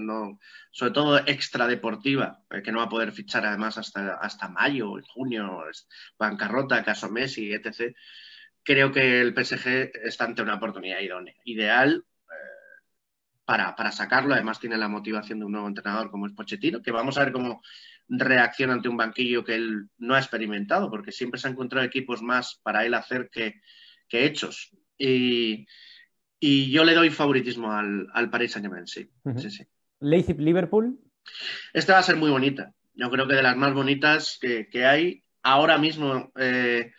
sobre 0.71 0.93
todo 0.93 1.19
extradeportiva, 1.19 2.43
eh, 2.51 2.63
que 2.63 2.73
no 2.73 2.79
va 2.79 2.85
a 2.85 2.89
poder 2.89 3.13
fichar 3.13 3.47
además 3.47 3.79
hasta, 3.79 4.15
hasta 4.17 4.49
mayo, 4.49 4.95
junio, 5.13 5.65
bancarrota, 6.19 6.85
caso 6.85 7.11
Messi, 7.11 7.53
etc. 7.53 7.95
Creo 8.63 8.93
que 8.93 9.21
el 9.21 9.35
PSG 9.35 9.93
está 10.05 10.25
ante 10.25 10.43
una 10.43 10.55
oportunidad 10.57 11.01
idónea, 11.01 11.35
ideal 11.45 12.05
para, 13.45 13.75
para, 13.77 13.93
sacarlo. 13.93 14.35
Además, 14.35 14.61
tiene 14.61 14.77
la 14.77 14.89
motivación 14.89 15.39
de 15.39 15.45
un 15.45 15.53
nuevo 15.53 15.69
entrenador 15.69 16.11
como 16.11 16.27
es 16.27 16.33
Pochettino, 16.33 16.83
que 16.83 16.91
vamos 16.91 17.19
a 17.19 17.25
ver 17.25 17.33
cómo 17.33 17.63
reacciona 18.09 18.75
ante 18.75 18.89
un 18.89 18.97
banquillo 18.97 19.45
que 19.45 19.55
él 19.55 19.89
no 19.99 20.15
ha 20.15 20.19
experimentado, 20.19 20.91
porque 20.91 21.13
siempre 21.13 21.41
se 21.41 21.49
ha 21.49 21.51
encontrado 21.51 21.87
equipos 21.87 22.23
más 22.23 22.61
para 22.63 22.85
él 22.85 22.95
hacer 22.95 23.31
que, 23.31 23.61
que 24.09 24.25
hechos. 24.25 24.71
Y, 24.99 25.67
y 26.39 26.71
yo 26.71 26.85
le 26.85 26.95
doy 26.95 27.11
favoritismo 27.11 27.73
al, 27.73 28.09
al 28.13 28.31
Paris 28.31 28.53
Saint-Germain, 28.53 28.87
sí. 28.87 29.11
sí, 29.37 29.51
sí. 29.51 29.65
Leipzig-Liverpool. 30.01 30.99
Esta 31.73 31.95
va 31.95 31.99
a 32.01 32.05
ser 32.05 32.17
muy 32.17 32.31
bonita. 32.31 32.73
Yo 32.95 33.11
creo 33.11 33.27
que 33.27 33.35
de 33.35 33.43
las 33.43 33.57
más 33.57 33.73
bonitas 33.73 34.39
que, 34.41 34.69
que 34.69 34.85
hay 34.85 35.25
ahora 35.43 35.79
mismo, 35.79 36.33
eh, 36.37 36.93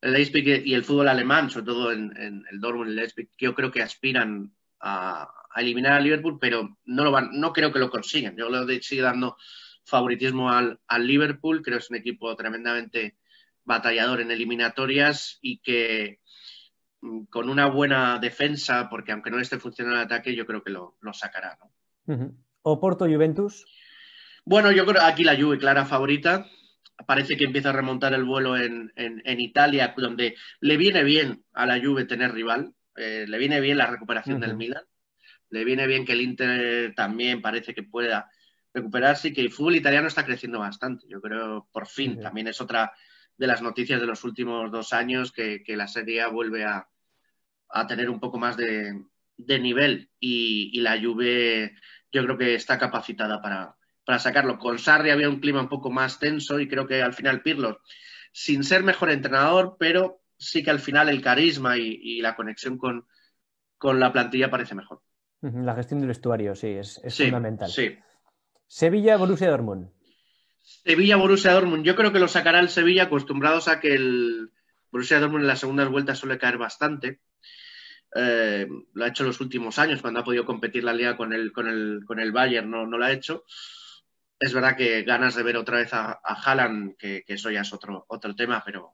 el 0.00 0.12
Leipzig 0.12 0.66
y 0.66 0.74
el 0.74 0.84
fútbol 0.84 1.08
alemán, 1.08 1.48
sobre 1.50 1.66
todo 1.66 1.92
en, 1.92 2.16
en 2.16 2.44
el 2.50 2.60
Dortmund 2.60 2.88
y 2.88 2.90
el 2.90 2.96
Leipzig, 2.96 3.28
yo 3.38 3.54
creo 3.54 3.70
que 3.70 3.82
aspiran 3.82 4.52
a, 4.80 5.32
a, 5.54 5.60
eliminar 5.60 5.92
a 5.92 6.00
Liverpool, 6.00 6.38
pero 6.40 6.78
no 6.84 7.04
lo 7.04 7.10
van, 7.10 7.30
no 7.32 7.52
creo 7.52 7.72
que 7.72 7.78
lo 7.78 7.90
consigan. 7.90 8.36
Yo 8.36 8.48
le 8.48 8.82
sigo 8.82 9.04
dando 9.04 9.36
favoritismo 9.84 10.50
al, 10.50 10.80
al 10.86 11.06
Liverpool, 11.06 11.62
creo 11.62 11.78
que 11.78 11.84
es 11.84 11.90
un 11.90 11.96
equipo 11.96 12.34
tremendamente 12.36 13.16
batallador 13.64 14.20
en 14.20 14.30
eliminatorias 14.30 15.38
y 15.40 15.58
que 15.58 16.20
Mm, 17.02 17.24
con 17.24 17.48
una 17.50 17.66
buena 17.66 18.18
defensa, 18.20 18.88
porque 18.88 19.12
aunque 19.12 19.30
no 19.30 19.40
esté 19.40 19.58
funcionando 19.58 19.98
el 19.98 20.06
ataque, 20.06 20.34
yo 20.34 20.46
creo 20.46 20.62
que 20.62 20.70
lo, 20.70 20.96
lo 21.00 21.12
sacará. 21.12 21.58
¿no? 21.60 22.14
Uh 22.14 22.18
-huh. 22.18 22.36
¿Oporto 22.62 23.06
Juventus? 23.06 23.66
Bueno, 24.44 24.70
yo 24.70 24.86
creo 24.86 25.02
aquí 25.02 25.24
la 25.24 25.36
Juve, 25.36 25.58
clara 25.58 25.84
favorita. 25.84 26.46
Parece 27.06 27.36
que 27.36 27.44
empieza 27.44 27.70
a 27.70 27.72
remontar 27.72 28.14
el 28.14 28.22
vuelo 28.22 28.56
en, 28.56 28.92
en, 28.94 29.20
en 29.24 29.40
Italia, 29.40 29.94
donde 29.96 30.36
le 30.60 30.76
viene 30.76 31.02
bien 31.02 31.44
a 31.52 31.66
la 31.66 31.80
Juve 31.84 32.04
tener 32.04 32.32
rival. 32.32 32.72
Eh, 32.94 33.24
le 33.26 33.38
viene 33.38 33.60
bien 33.60 33.78
la 33.78 33.86
recuperación 33.86 34.36
uh 34.36 34.38
-huh. 34.38 34.46
del 34.46 34.56
Milan. 34.56 34.84
Le 35.52 35.64
viene 35.64 35.86
bien 35.86 36.04
que 36.04 36.12
el 36.12 36.22
Inter 36.22 36.94
también 36.94 37.40
parece 37.40 37.74
que 37.74 37.82
pueda 37.82 38.30
recuperarse 38.74 39.28
y 39.28 39.32
que 39.32 39.42
el 39.42 39.52
fútbol 39.52 39.76
italiano 39.76 40.08
está 40.08 40.24
creciendo 40.24 40.58
bastante. 40.58 41.06
Yo 41.08 41.20
creo, 41.20 41.68
por 41.72 41.86
fin, 41.86 42.20
también 42.20 42.48
es 42.48 42.60
otra 42.60 42.92
de 43.36 43.46
las 43.46 43.62
noticias 43.62 44.00
de 44.00 44.06
los 44.06 44.24
últimos 44.24 44.70
dos 44.70 44.92
años 44.92 45.30
que, 45.30 45.62
que 45.62 45.76
la 45.76 45.88
Serie 45.88 46.22
A 46.22 46.28
vuelve 46.28 46.64
a, 46.64 46.88
a 47.68 47.86
tener 47.86 48.08
un 48.08 48.20
poco 48.20 48.38
más 48.38 48.56
de, 48.56 49.04
de 49.36 49.58
nivel 49.58 50.10
y, 50.18 50.70
y, 50.72 50.80
la 50.80 51.00
Juve 51.00 51.74
yo 52.10 52.24
creo 52.24 52.38
que 52.38 52.54
está 52.54 52.78
capacitada 52.78 53.40
para, 53.40 53.76
para, 54.04 54.18
sacarlo. 54.18 54.58
Con 54.58 54.78
Sarri 54.78 55.10
había 55.10 55.28
un 55.28 55.40
clima 55.40 55.60
un 55.60 55.68
poco 55.68 55.90
más 55.90 56.18
tenso 56.18 56.60
y 56.60 56.68
creo 56.68 56.86
que 56.86 57.02
al 57.02 57.14
final 57.14 57.42
Pirlo, 57.42 57.80
sin 58.32 58.64
ser 58.64 58.82
mejor 58.82 59.10
entrenador, 59.10 59.76
pero 59.78 60.22
sí 60.38 60.62
que 60.62 60.70
al 60.70 60.80
final 60.80 61.08
el 61.08 61.22
carisma 61.22 61.76
y, 61.78 62.00
y 62.02 62.20
la 62.20 62.36
conexión 62.36 62.78
con, 62.78 63.06
con, 63.78 64.00
la 64.00 64.12
plantilla 64.12 64.50
parece 64.50 64.74
mejor. 64.74 65.02
La 65.42 65.74
gestión 65.74 66.00
del 66.00 66.08
vestuario, 66.08 66.54
sí, 66.54 66.68
es, 66.68 67.00
es 67.02 67.14
sí, 67.14 67.24
fundamental. 67.24 67.70
Sí. 67.70 67.98
Sevilla, 68.66 69.16
Borussia 69.16 69.50
Dortmund. 69.50 69.90
Sevilla, 70.62 71.16
Borussia 71.16 71.52
Dortmund. 71.52 71.84
Yo 71.84 71.96
creo 71.96 72.12
que 72.12 72.20
lo 72.20 72.28
sacará 72.28 72.60
el 72.60 72.68
Sevilla 72.68 73.04
acostumbrados 73.04 73.68
a 73.68 73.80
que 73.80 73.94
el 73.94 74.50
Borussia 74.90 75.20
Dortmund 75.20 75.42
en 75.42 75.48
las 75.48 75.60
segundas 75.60 75.88
vueltas 75.88 76.18
suele 76.18 76.38
caer 76.38 76.58
bastante 76.58 77.20
eh, 78.14 78.68
lo 78.92 79.04
ha 79.04 79.08
hecho 79.08 79.22
en 79.22 79.28
los 79.28 79.40
últimos 79.40 79.78
años, 79.78 80.02
cuando 80.02 80.20
ha 80.20 80.24
podido 80.24 80.44
competir 80.44 80.84
la 80.84 80.92
liga 80.92 81.16
con 81.16 81.32
el, 81.32 81.52
con 81.52 81.66
el, 81.66 82.02
con 82.06 82.20
el 82.20 82.32
Bayern, 82.32 82.70
no, 82.70 82.86
no 82.86 82.98
lo 82.98 83.04
ha 83.04 83.12
hecho. 83.12 83.44
Es 84.38 84.52
verdad 84.52 84.76
que 84.76 85.02
ganas 85.02 85.34
de 85.34 85.42
ver 85.42 85.56
otra 85.56 85.78
vez 85.78 85.94
a, 85.94 86.20
a 86.22 86.34
Haaland, 86.34 86.96
que, 86.96 87.24
que, 87.24 87.34
eso 87.34 87.50
ya 87.50 87.60
es 87.62 87.72
otro, 87.72 88.04
otro 88.08 88.34
tema, 88.34 88.62
pero 88.64 88.90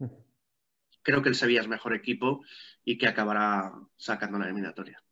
creo 1.03 1.23
que 1.23 1.31
el 1.31 1.35
Sevilla 1.35 1.63
es 1.63 1.69
mejor 1.69 1.95
equipo 1.95 2.45
y 2.85 2.99
que 2.99 3.09
acabará 3.09 3.73
sacando 3.97 4.39
la 4.39 4.45
eliminatoria. 4.45 5.03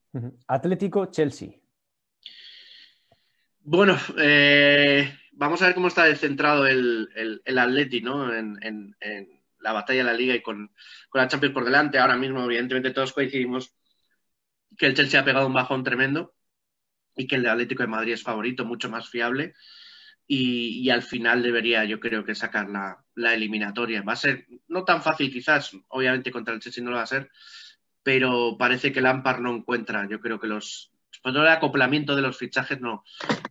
Atlético, 0.47 1.07
Chelsea. 1.07 1.51
Bueno, 3.61 3.99
eh, 4.19 5.13
vamos 5.33 5.61
a 5.61 5.67
ver 5.67 5.75
cómo 5.75 5.89
está 5.89 6.15
centrado 6.15 6.67
el, 6.67 7.41
el, 7.45 7.59
Atleti, 7.59 8.01
¿no? 8.01 8.33
En, 8.33 8.59
en, 8.63 8.97
en, 9.01 9.37
la 9.61 9.73
batalla 9.73 10.05
de 10.05 10.05
la 10.05 10.13
Liga 10.13 10.35
y 10.35 10.43
con, 10.43 10.71
con 11.09 11.21
la 11.21 11.27
Champions 11.27 11.53
por 11.53 11.65
delante. 11.65 11.99
Ahora 11.99 12.17
mismo, 12.17 12.45
evidentemente, 12.45 12.93
todos 12.93 13.13
coincidimos 13.13 13.75
que 14.79 14.87
el 14.87 14.95
Chelsea 14.95 15.21
ha 15.21 15.25
pegado 15.25 15.49
un 15.49 15.55
bajón 15.55 15.83
tremendo 15.83 16.37
y 17.17 17.27
que 17.27 17.37
el 17.37 17.47
Atlético 17.49 17.83
de 17.83 17.89
Madrid 17.89 18.13
es 18.13 18.23
favorito, 18.23 18.65
mucho 18.65 18.89
más 18.89 19.09
fiable. 19.09 19.55
Y, 20.29 20.81
y 20.83 20.91
al 20.91 21.03
final 21.03 21.43
debería, 21.43 21.85
yo 21.85 21.99
creo 21.99 22.25
que 22.25 22.35
sacar 22.35 22.69
la, 22.69 23.05
la, 23.15 23.35
eliminatoria. 23.35 24.03
Va 24.03 24.13
a 24.13 24.17
ser 24.17 24.47
no 24.69 24.85
tan 24.85 25.03
fácil, 25.03 25.33
quizás, 25.33 25.73
obviamente 25.89 26.31
contra 26.31 26.55
el 26.55 26.61
Chelsea 26.61 26.85
no 26.85 26.91
lo 26.91 26.97
va 26.97 27.03
a 27.03 27.07
ser, 27.07 27.31
pero 28.07 28.57
parece 28.57 28.93
que 28.93 29.01
Lampard 29.01 29.41
no 29.41 29.53
encuentra. 29.53 30.07
Yo 30.09 30.21
creo 30.21 30.39
que 30.39 30.47
los. 30.47 30.93
Después 31.11 31.35
del 31.35 31.49
acoplamiento 31.49 32.15
de 32.15 32.23
los 32.23 32.39
fichajes 32.39 32.81
no, 32.81 33.03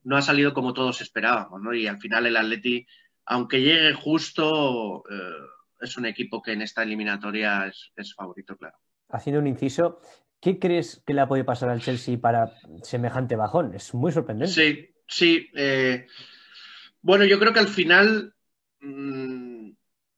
no 0.05 0.15
ha 0.15 0.21
salido 0.21 0.53
como 0.53 0.73
todos 0.73 1.01
esperábamos, 1.01 1.61
¿no? 1.61 1.73
Y 1.73 1.87
al 1.87 1.97
final 1.97 2.25
el 2.25 2.37
Atleti, 2.37 2.87
aunque 3.25 3.59
llegue 3.59 3.93
justo, 3.93 5.03
eh, 5.11 5.45
es 5.81 5.97
un 5.97 6.05
equipo 6.05 6.41
que 6.41 6.53
en 6.53 6.61
esta 6.61 6.83
eliminatoria 6.83 7.67
es, 7.67 7.91
es 7.97 8.15
favorito, 8.15 8.55
claro. 8.55 8.77
Haciendo 9.09 9.41
un 9.41 9.47
inciso, 9.47 9.99
¿Qué 10.39 10.57
crees 10.57 11.03
que 11.05 11.13
le 11.13 11.19
ha 11.19 11.27
podido 11.27 11.45
pasar 11.45 11.67
al 11.67 11.81
Chelsea 11.81 12.17
para 12.17 12.53
semejante 12.81 13.35
bajón? 13.35 13.73
Es 13.75 13.93
muy 13.93 14.13
sorprendente. 14.13 14.53
Sí, 14.53 14.95
sí. 15.05 15.49
Eh, 15.53 16.07
bueno, 17.01 17.25
yo 17.25 17.39
creo 17.39 17.51
que 17.51 17.59
al 17.59 17.67
final 17.67 18.33
mmm, 18.79 19.71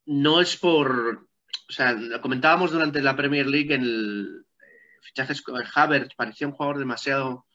no 0.06 0.42
es 0.42 0.58
por. 0.58 1.28
O 1.70 1.74
sea, 1.74 1.94
lo 1.94 2.22
comentábamos 2.22 2.72
durante 2.72 3.02
la 3.02 3.16
Premier 3.16 3.48
League 3.48 3.74
en 3.74 3.82
el 3.82 4.46
eh, 4.60 5.00
fichajes 5.02 5.42
con 5.42 5.62
Havertz, 5.74 6.16
parecía 6.16 6.48
un 6.48 6.54
jugador 6.54 6.80
demasiado 6.80 7.46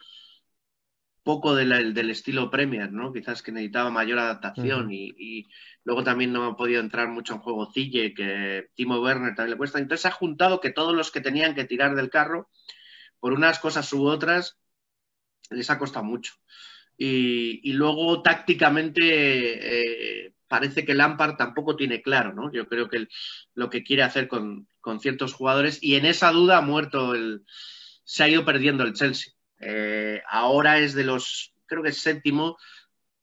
poco 1.22 1.54
de 1.54 1.64
la, 1.64 1.78
del 1.78 2.10
estilo 2.10 2.50
Premier, 2.50 2.92
¿no? 2.92 3.12
Quizás 3.12 3.42
que 3.42 3.52
necesitaba 3.52 3.90
mayor 3.90 4.18
adaptación 4.18 4.86
uh 4.86 4.90
-huh. 4.90 4.94
y, 4.94 5.14
y, 5.18 5.48
luego 5.84 6.02
también 6.02 6.32
no 6.32 6.44
ha 6.44 6.56
podido 6.56 6.80
entrar 6.80 7.08
mucho 7.08 7.34
en 7.34 7.40
juego 7.40 7.70
Cille, 7.72 8.14
que 8.14 8.68
Timo 8.74 9.00
Werner 9.00 9.34
también 9.34 9.52
le 9.52 9.56
cuesta. 9.56 9.78
Entonces 9.78 10.06
ha 10.06 10.10
juntado 10.10 10.60
que 10.60 10.70
todos 10.70 10.94
los 10.94 11.10
que 11.10 11.20
tenían 11.20 11.54
que 11.54 11.64
tirar 11.64 11.94
del 11.94 12.10
carro, 12.10 12.50
por 13.20 13.32
unas 13.32 13.58
cosas 13.60 13.92
u 13.92 14.04
otras, 14.04 14.58
les 15.50 15.70
ha 15.70 15.78
costado 15.78 16.04
mucho. 16.04 16.34
Y, 16.96 17.60
y 17.62 17.72
luego 17.72 18.22
tácticamente 18.22 20.26
eh, 20.26 20.31
parece 20.52 20.84
que 20.84 20.92
Lampard 20.92 21.36
tampoco 21.36 21.76
tiene 21.76 22.02
claro, 22.02 22.34
¿no? 22.34 22.52
Yo 22.52 22.68
creo 22.68 22.86
que 22.90 22.98
el, 22.98 23.08
lo 23.54 23.70
que 23.70 23.82
quiere 23.82 24.02
hacer 24.02 24.28
con, 24.28 24.68
con, 24.82 25.00
ciertos 25.00 25.32
jugadores 25.32 25.78
y 25.80 25.94
en 25.94 26.04
esa 26.04 26.30
duda 26.30 26.58
ha 26.58 26.60
muerto 26.60 27.14
el, 27.14 27.46
se 28.04 28.22
ha 28.22 28.28
ido 28.28 28.44
perdiendo 28.44 28.84
el 28.84 28.92
Chelsea. 28.92 29.32
Eh, 29.60 30.20
ahora 30.28 30.78
es 30.78 30.92
de 30.92 31.04
los, 31.04 31.54
creo 31.64 31.82
que 31.82 31.88
es 31.88 32.02
séptimo, 32.02 32.58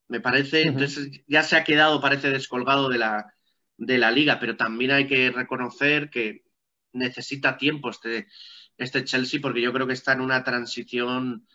me 0.07 0.19
parece, 0.21 0.63
uh 0.63 0.65
-huh. 0.65 0.69
entonces 0.69 1.21
ya 1.27 1.43
se 1.43 1.55
ha 1.55 1.63
quedado, 1.63 2.01
parece, 2.01 2.31
descolgado 2.31 2.89
de 2.89 2.97
la, 2.97 3.31
de 3.77 3.99
la 3.99 4.09
liga, 4.09 4.39
pero 4.39 4.57
también 4.57 4.89
hay 4.89 5.05
que 5.05 5.29
reconocer 5.29 6.09
que 6.09 6.45
necesita 6.93 7.59
tiempo 7.59 7.91
este, 7.91 8.27
este 8.75 9.03
Chelsea 9.03 9.39
porque 9.39 9.61
yo 9.61 9.71
creo 9.71 9.85
que 9.85 9.93
está 9.93 10.13
en 10.13 10.21
una 10.21 10.43
transición 10.43 11.45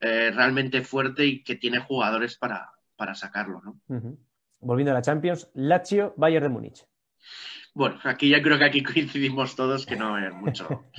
eh, 0.00 0.30
realmente 0.32 0.82
fuerte 0.82 1.24
y 1.24 1.42
que 1.42 1.56
tiene 1.56 1.78
jugadores 1.78 2.36
para, 2.36 2.74
para 2.94 3.14
sacarlo. 3.14 3.62
¿no? 3.64 3.80
Uh 3.88 4.00
-huh. 4.02 4.18
Volviendo 4.64 4.92
a 4.92 4.94
la 4.94 5.02
Champions, 5.02 5.50
Lazio, 5.54 6.14
Bayern 6.16 6.44
de 6.44 6.48
Múnich. 6.48 6.84
Bueno, 7.74 7.98
aquí 8.04 8.28
ya 8.28 8.40
creo 8.40 8.56
que 8.56 8.64
aquí 8.64 8.82
coincidimos 8.82 9.56
todos 9.56 9.84
que 9.84 9.96
no 9.96 10.14
hay 10.14 10.30
mucho, 10.30 10.90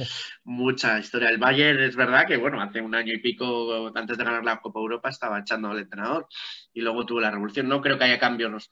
mucha 0.43 0.99
historia. 0.99 1.29
El 1.29 1.37
Bayern 1.37 1.79
es 1.79 1.95
verdad 1.95 2.27
que, 2.27 2.37
bueno, 2.37 2.61
hace 2.61 2.81
un 2.81 2.93
año 2.93 3.13
y 3.13 3.19
pico, 3.19 3.91
antes 3.95 4.17
de 4.17 4.23
ganar 4.23 4.43
la 4.43 4.59
Copa 4.59 4.79
Europa, 4.79 5.09
estaba 5.09 5.39
echando 5.39 5.69
al 5.69 5.79
entrenador 5.79 6.27
y 6.73 6.81
luego 6.81 7.05
tuvo 7.05 7.21
la 7.21 7.31
revolución. 7.31 7.69
No 7.69 7.81
creo 7.81 7.97
que 7.97 8.03
haya 8.03 8.19
cambios 8.19 8.71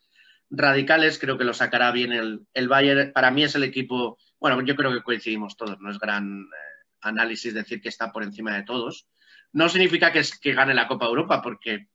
radicales, 0.49 1.17
creo 1.17 1.37
que 1.37 1.45
lo 1.45 1.53
sacará 1.53 1.91
bien 1.91 2.11
el, 2.11 2.41
el 2.53 2.67
Bayern. 2.67 3.13
Para 3.13 3.31
mí 3.31 3.43
es 3.43 3.55
el 3.55 3.63
equipo, 3.63 4.17
bueno, 4.39 4.61
yo 4.61 4.75
creo 4.75 4.91
que 4.91 5.01
coincidimos 5.01 5.55
todos, 5.55 5.79
no 5.79 5.89
es 5.89 5.97
gran 5.97 6.41
eh, 6.41 6.85
análisis 7.01 7.53
decir 7.53 7.81
que 7.81 7.89
está 7.89 8.11
por 8.11 8.23
encima 8.23 8.53
de 8.53 8.63
todos. 8.63 9.07
No 9.53 9.69
significa 9.69 10.11
que, 10.11 10.19
es, 10.19 10.37
que 10.37 10.53
gane 10.53 10.73
la 10.73 10.87
Copa 10.87 11.05
Europa, 11.05 11.41
porque 11.41 11.87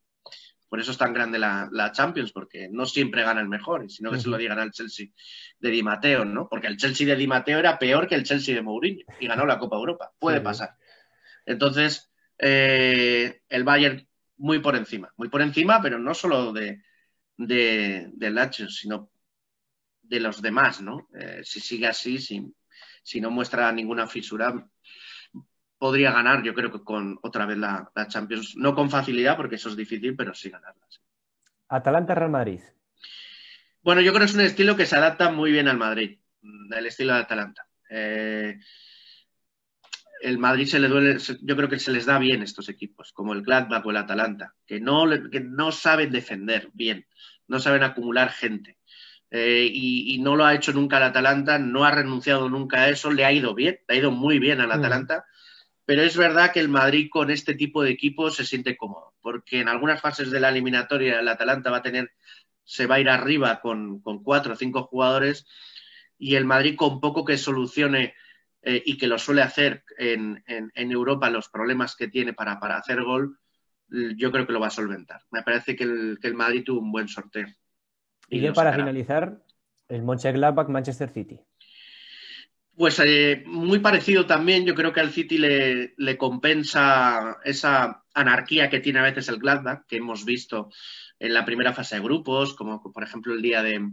por 0.68 0.80
eso 0.80 0.92
es 0.92 0.98
tan 0.98 1.12
grande 1.12 1.38
la, 1.38 1.68
la, 1.72 1.92
Champions, 1.92 2.32
porque 2.32 2.68
no 2.70 2.84
siempre 2.86 3.22
gana 3.22 3.40
el 3.40 3.48
mejor, 3.48 3.90
sino 3.90 4.10
que 4.10 4.16
uh 4.16 4.18
-huh. 4.18 4.22
se 4.22 4.28
lo 4.28 4.36
digan 4.36 4.58
al 4.58 4.70
Chelsea 4.70 5.06
de 5.58 5.70
Di 5.70 5.82
Matteo, 5.82 6.24
¿no? 6.24 6.48
Porque 6.48 6.66
el 6.66 6.76
Chelsea 6.76 7.06
de 7.06 7.16
Di 7.16 7.26
Matteo 7.26 7.58
era 7.58 7.78
peor 7.78 8.06
que 8.06 8.14
el 8.14 8.24
Chelsea 8.24 8.54
de 8.54 8.62
Mourinho 8.62 9.04
y 9.20 9.26
ganó 9.26 9.46
la 9.46 9.58
Copa 9.58 9.76
Europa. 9.76 10.12
Puede 10.18 10.38
uh 10.38 10.40
-huh. 10.40 10.44
pasar. 10.44 10.76
Entonces, 11.46 12.10
eh, 12.38 13.40
el 13.48 13.64
Bayern 13.64 14.06
muy 14.36 14.60
por 14.60 14.76
encima, 14.76 15.12
muy 15.16 15.28
por 15.28 15.40
encima, 15.42 15.80
pero 15.82 15.98
no 15.98 16.14
solo 16.14 16.52
de, 16.52 16.82
de, 17.36 18.10
de 18.12 18.30
Lazio, 18.30 18.68
sino 18.68 19.10
de 20.02 20.20
los 20.20 20.40
demás, 20.40 20.80
¿no? 20.80 21.08
Eh, 21.18 21.40
si 21.44 21.60
sigue 21.60 21.86
así, 21.86 22.18
si, 22.18 22.42
si 23.02 23.20
no 23.20 23.30
muestra 23.30 23.72
ninguna 23.72 24.06
fisura, 24.06 24.54
podría 25.78 26.12
ganar, 26.12 26.42
yo 26.42 26.54
creo 26.54 26.72
que 26.72 26.82
con 26.82 27.18
otra 27.22 27.46
vez 27.46 27.56
la, 27.56 27.90
Champions, 28.08 28.56
no 28.56 28.74
con 28.74 28.90
facilidad, 28.90 29.36
porque 29.36 29.56
eso 29.56 29.68
es 29.68 29.76
difícil, 29.76 30.16
pero 30.16 30.34
sí 30.34 30.50
ganarla. 30.50 30.86
Atalanta-Real 31.68 32.30
Madrid. 32.30 32.60
Bueno, 33.82 34.00
yo 34.00 34.12
creo 34.12 34.20
que 34.20 34.30
es 34.30 34.34
un 34.34 34.40
estilo 34.40 34.76
que 34.76 34.86
se 34.86 34.96
adapta 34.96 35.30
muy 35.30 35.52
bien 35.52 35.68
al 35.68 35.78
Madrid, 35.78 36.18
el 36.42 36.86
estilo 36.86 37.14
de 37.14 37.20
Atalanta. 37.20 37.66
Eh, 37.90 38.58
el 40.20 40.38
Madrid 40.38 40.66
se 40.66 40.80
le 40.80 40.88
duele, 40.88 41.18
yo 41.42 41.56
creo 41.56 41.68
que 41.68 41.78
se 41.78 41.92
les 41.92 42.06
da 42.06 42.18
bien 42.18 42.42
estos 42.42 42.68
equipos, 42.68 43.12
como 43.12 43.32
el 43.32 43.42
Gladbach 43.42 43.86
o 43.86 43.90
el 43.90 43.96
Atalanta, 43.96 44.54
que 44.66 44.80
no, 44.80 45.06
que 45.30 45.40
no 45.40 45.70
saben 45.70 46.10
defender 46.10 46.70
bien, 46.72 47.06
no 47.46 47.60
saben 47.60 47.84
acumular 47.84 48.30
gente. 48.30 48.78
Eh, 49.30 49.70
y, 49.70 50.18
no 50.20 50.36
lo 50.36 50.46
ha 50.46 50.54
hecho 50.54 50.72
nunca 50.72 50.96
el 50.96 51.02
Atalanta, 51.02 51.58
no 51.58 51.84
ha 51.84 51.90
renunciado 51.90 52.48
nunca 52.48 52.80
a 52.80 52.88
eso, 52.88 53.12
le 53.12 53.26
ha 53.26 53.32
ido 53.32 53.54
bien, 53.54 53.78
le 53.86 53.94
ha 53.94 53.98
ido 53.98 54.10
muy 54.10 54.38
bien 54.38 54.60
al 54.60 54.68
mm. 54.68 54.72
Pero 55.88 56.02
es 56.02 56.18
verdad 56.18 56.52
que 56.52 56.60
el 56.60 56.68
Madrid 56.68 57.08
con 57.10 57.30
este 57.30 57.54
tipo 57.54 57.82
de 57.82 57.88
equipos 57.88 58.36
se 58.36 58.44
siente 58.44 58.76
cómodo, 58.76 59.14
porque 59.22 59.60
en 59.60 59.68
algunas 59.68 60.02
fases 60.02 60.30
de 60.30 60.38
la 60.38 60.50
eliminatoria 60.50 61.18
el 61.18 61.28
Atalanta 61.28 61.70
va 61.70 61.78
a 61.78 61.82
tener, 61.82 62.10
se 62.62 62.84
va 62.84 62.96
a 62.96 63.00
ir 63.00 63.08
arriba 63.08 63.62
con, 63.62 64.02
cuatro 64.22 64.52
o 64.52 64.56
cinco 64.56 64.82
jugadores 64.82 65.46
y 66.18 66.34
el 66.34 66.44
Madrid 66.44 66.76
con 66.76 67.00
poco 67.00 67.24
que 67.24 67.38
solucione 67.38 68.12
eh, 68.60 68.82
y 68.84 68.98
que 68.98 69.06
lo 69.06 69.18
suele 69.18 69.40
hacer 69.40 69.82
en, 69.96 70.44
Europa 70.74 71.30
los 71.30 71.48
problemas 71.48 71.96
que 71.96 72.08
tiene 72.08 72.34
para, 72.34 72.58
hacer 72.76 73.02
gol, 73.02 73.38
yo 73.88 74.30
creo 74.30 74.46
que 74.46 74.52
lo 74.52 74.60
va 74.60 74.66
a 74.66 74.70
solventar. 74.70 75.22
Me 75.30 75.42
parece 75.42 75.74
que 75.74 75.84
el, 75.84 76.18
que 76.20 76.28
el 76.28 76.34
Madrid 76.34 76.64
tuvo 76.66 76.80
un 76.80 76.92
buen 76.92 77.08
sorteo. 77.08 77.46
Y, 78.28 78.42
yo 78.42 78.52
para 78.52 78.74
finalizar, 78.74 79.42
el 79.88 80.02
Mönchengladbach-Manchester 80.02 81.08
City. 81.08 81.40
Pues 82.78 83.00
eh, 83.00 83.42
muy 83.44 83.80
parecido 83.80 84.24
también, 84.24 84.64
yo 84.64 84.76
creo 84.76 84.92
que 84.92 85.00
al 85.00 85.10
City 85.10 85.36
le, 85.36 86.16
compensa 86.16 87.38
esa 87.44 88.04
anarquía 88.14 88.70
que 88.70 88.78
tiene 88.78 89.00
a 89.00 89.02
veces 89.02 89.28
el 89.28 89.40
Gladbach, 89.40 89.84
que 89.88 89.96
hemos 89.96 90.24
visto 90.24 90.70
en 91.18 91.34
la 91.34 91.44
primera 91.44 91.72
fase 91.72 91.96
de 91.96 92.02
grupos, 92.02 92.54
como 92.54 92.80
por 92.80 93.02
ejemplo 93.02 93.34
el 93.34 93.42
día 93.42 93.64
de, 93.64 93.84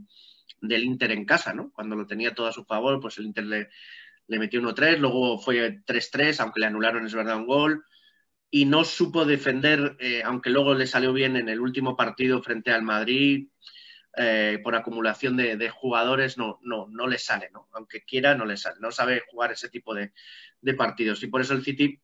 del 0.62 0.84
Inter 0.84 1.12
en 1.14 1.26
casa, 1.26 1.52
¿no? 1.52 1.72
Cuando 1.72 1.96
lo 1.96 2.06
tenía 2.06 2.36
todo 2.36 2.46
a 2.46 2.54
su 2.54 2.64
favor, 2.64 3.00
pues 3.00 3.18
el 3.18 3.26
Inter 3.26 3.46
le, 3.48 3.70
metió 4.28 4.62
1-3, 4.62 5.00
luego 5.00 5.40
fue 5.40 5.82
3-3, 5.84 6.42
aunque 6.42 6.60
le 6.60 6.68
anularon, 6.68 7.08
es 7.08 7.16
verdad, 7.16 7.38
un 7.38 7.48
gol, 7.48 7.86
y 8.52 8.66
no 8.66 8.84
supo 8.84 9.26
defender, 9.26 9.98
eh, 10.00 10.22
aunque 10.24 10.52
luego 10.52 10.76
le 10.76 10.86
salió 10.86 11.12
bien 11.12 11.38
en 11.38 11.50
el 11.50 11.60
último 11.60 11.96
partido 11.96 12.44
frente 12.44 12.70
al 12.70 12.84
Madrid, 12.84 13.48
eh, 14.18 14.60
por 14.64 14.76
acumulación 14.76 15.36
de, 15.36 15.70
jugadores 15.70 16.38
no, 16.38 16.60
no, 16.64 16.88
no 16.90 17.08
le 17.08 17.18
sale, 17.18 17.50
¿no? 17.52 17.68
Aunque 17.74 18.04
quiera, 18.04 18.36
no 18.36 18.46
le 18.46 18.58
sale. 18.58 18.78
No 18.80 18.92
sabe 18.92 19.24
jugar 19.30 19.52
ese 19.52 19.70
tipo 19.70 19.94
de, 19.94 20.14
partidos. 20.78 21.22
Y 21.24 21.28
por 21.28 21.42
eso 21.42 21.54
el 21.54 21.64
City, 21.64 22.02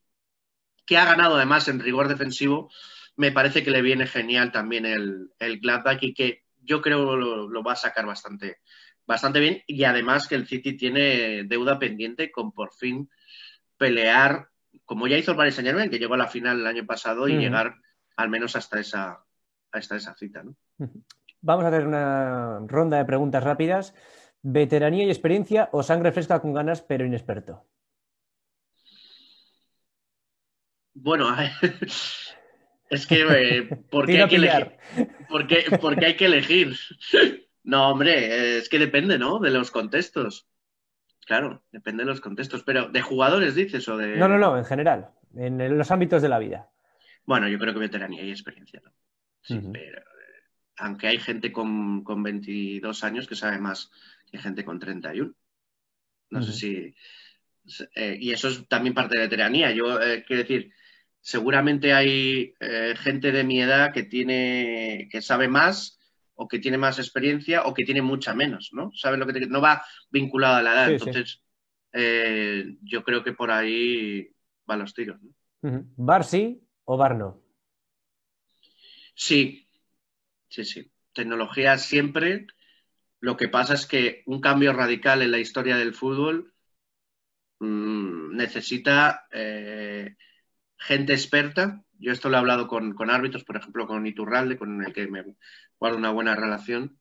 que 0.86 0.98
ha 0.98 1.06
ganado 1.06 1.36
además 1.36 1.68
en 1.68 1.80
rigor 1.80 2.08
defensivo, 2.08 2.72
me 3.16 3.32
parece 3.32 3.64
que 3.64 3.72
le 3.72 3.82
viene 3.82 4.08
genial 4.08 4.52
también 4.52 4.86
el, 4.86 5.32
el 5.40 5.60
Gladbach 5.60 6.02
y 6.02 6.14
que 6.14 6.44
yo 6.62 6.82
creo 6.82 7.16
lo, 7.16 7.48
lo 7.48 7.64
va 7.64 7.74
a 7.74 7.78
sacar 7.78 8.06
bastante, 8.06 8.58
bastante 9.06 9.40
bien. 9.40 9.64
Y 9.68 9.84
además 9.84 10.28
que 10.28 10.36
el 10.36 10.48
City 10.48 10.78
tiene 10.78 11.44
deuda 11.46 11.80
pendiente 11.80 12.32
con 12.32 12.52
por 12.52 12.74
fin 12.74 13.10
pelear, 13.78 14.50
como 14.86 15.08
ya 15.08 15.18
hizo 15.18 15.32
el 15.32 15.38
Paris 15.38 15.56
Saint 15.56 15.68
Germain, 15.68 15.90
que 15.90 15.98
llegó 15.98 16.14
a 16.14 16.18
la 16.18 16.28
final 16.28 16.60
el 16.60 16.68
año 16.68 16.86
pasado 16.86 17.28
y 17.28 17.38
llegar 17.38 17.76
al 18.16 18.30
menos 18.30 18.56
hasta 18.56 18.80
esa, 18.80 19.26
hasta 19.72 19.96
esa 19.96 20.14
cita, 20.16 20.44
¿no? 20.44 20.56
Vamos 21.42 21.66
a 21.66 21.70
hacer 21.70 21.88
una 21.88 22.60
ronda 22.68 22.98
de 22.98 23.06
preguntas 23.06 23.44
rápidas. 23.44 23.96
¿Veteranía 24.44 25.06
y 25.06 25.10
experiencia 25.10 25.70
o 25.72 25.84
sangre 25.84 26.12
fresca 26.12 26.40
con 26.40 26.54
ganas 26.54 26.82
pero 26.82 27.06
inexperto? 27.06 27.66
Bueno, 30.94 31.28
es 32.90 33.08
que 33.08 33.22
eh, 33.22 33.64
¿por, 33.92 34.06
qué 34.06 34.22
hay 34.22 34.30
que 34.30 34.36
elegir? 34.36 34.78
¿Por, 35.80 36.04
hay 36.04 36.16
que 36.16 36.26
elegir? 36.26 36.76
No, 37.64 37.90
hombre, 37.90 38.58
es 38.58 38.70
que 38.70 38.80
depende, 38.80 39.18
¿no? 39.18 39.40
De 39.40 39.52
los 39.52 39.72
contextos. 39.72 40.48
Claro, 41.26 41.64
depende 41.72 42.04
de 42.04 42.10
los 42.10 42.22
contextos. 42.22 42.64
Pero, 42.64 42.90
¿de 42.90 43.02
jugadores 43.02 43.56
dices 43.56 43.88
o 43.88 43.98
de.? 43.98 44.18
No, 44.18 44.28
no, 44.28 44.38
no, 44.38 44.58
en 44.58 44.66
general, 44.66 45.12
en 45.36 45.78
los 45.78 45.92
ámbitos 45.92 46.22
de 46.22 46.30
la 46.30 46.40
vida. 46.40 46.70
Bueno, 47.26 47.48
yo 47.48 47.60
creo 47.60 47.74
que 47.74 47.80
veteranía 47.80 48.24
y 48.24 48.32
experiencia, 48.32 48.82
¿no? 48.84 48.92
Sí, 49.44 49.60
pero 49.72 50.02
aunque 50.78 51.08
hay 51.08 51.18
gente 51.18 51.52
con, 51.52 52.04
22 52.04 53.04
años 53.04 53.28
que 53.28 53.36
sabe 53.36 53.60
más 53.60 53.92
que 54.32 54.38
gente 54.38 54.64
con 54.66 54.80
31. 54.80 55.34
No 56.30 56.42
sé 56.42 56.54
si... 56.54 56.96
Eh, 57.96 58.18
y 58.20 58.32
eso 58.32 58.48
es 58.48 58.68
también 58.68 58.96
parte 58.96 59.16
de 59.16 59.24
la 59.24 59.30
tiranía. 59.30 59.72
Yo 59.72 60.02
eh, 60.02 60.24
quiero 60.26 60.42
decir, 60.42 60.74
seguramente 61.20 61.94
hay 61.94 62.56
eh, 62.60 62.96
gente 62.98 63.32
de 63.32 63.44
mi 63.44 63.62
edad 63.62 63.94
que 63.94 64.04
tiene, 64.04 65.08
que 65.12 65.22
sabe 65.22 65.48
más 65.48 66.00
o 66.34 66.48
que 66.48 66.60
tiene 66.60 66.78
más 66.78 66.98
experiencia 66.98 67.64
o 67.66 67.74
que 67.74 67.86
tiene 67.86 68.02
mucha 68.02 68.34
menos, 68.34 68.72
¿no? 68.74 68.92
Sabe 68.96 69.18
lo 69.18 69.28
que 69.28 69.42
no 69.42 69.62
va 69.62 69.86
vinculado 70.10 70.56
a 70.56 70.62
la 70.64 70.74
edad. 70.74 70.92
Entonces, 70.92 71.44
yo 72.82 73.04
creo 73.04 73.24
que 73.24 73.34
por 73.34 73.52
ahí 73.52 74.34
van 74.66 74.80
los 74.80 74.94
tiros. 74.94 75.22
¿no? 75.22 75.86
¿Bar 75.98 76.24
sí 76.24 76.68
o 76.86 76.98
bar 76.98 77.16
no? 77.16 77.40
Sí, 79.14 79.68
sí, 80.52 80.66
sí. 80.66 80.92
Tecnología 81.14 81.78
siempre. 81.78 82.46
Lo 83.20 83.38
que 83.38 83.48
pasa 83.48 83.74
es 83.74 83.86
que 83.86 84.24
un 84.26 84.42
cambio 84.42 84.74
radical 84.74 85.22
en 85.22 85.32
la 85.32 85.40
historia 85.40 85.78
del 85.78 85.94
fútbol 85.94 86.54
mm, 87.60 88.36
necesita 88.36 89.28
eh, 89.32 90.16
gente 90.78 91.14
experta. 91.14 91.84
Yo 91.98 92.12
esto 92.12 92.30
lo 92.30 92.36
he 92.36 92.40
hablado 92.40 92.68
con, 92.68 92.96
árbitros, 93.10 93.44
por 93.44 93.58
ejemplo, 93.58 93.88
con 93.88 94.06
Iturralde, 94.06 94.58
con 94.58 94.84
el 94.84 94.94
que 94.94 95.08
me 95.08 95.24
guardo 95.80 95.98
una 95.98 96.12
buena 96.12 96.36
relación. 96.36 97.00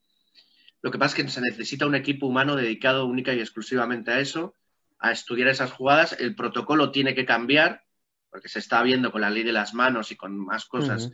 Lo 0.83 0.91
que 0.91 0.99
pasa 0.99 1.17
es 1.17 1.25
que 1.25 1.31
se 1.31 1.41
necesita 1.41 1.87
un 1.87 1.95
equipo 1.95 2.27
humano 2.27 2.55
dedicado 2.57 3.07
única 3.07 3.35
y 3.35 3.41
exclusivamente 3.41 4.13
a 4.13 4.21
eso, 4.21 4.55
a 4.99 5.11
estudiar 5.11 5.49
esas 5.49 5.73
jugadas. 5.73 6.17
El 6.19 6.35
protocolo 6.35 6.93
tiene 6.93 7.15
que 7.15 7.27
cambiar, 7.27 7.85
porque 8.31 8.49
se 8.49 8.59
está 8.61 8.83
viendo 8.83 9.11
con 9.11 9.23
la 9.23 9.31
ley 9.31 9.43
de 9.43 9.53
las 9.53 9.75
manos 9.75 10.13
y 10.13 10.17
con 10.17 10.39
más 10.39 10.67
cosas 10.67 11.11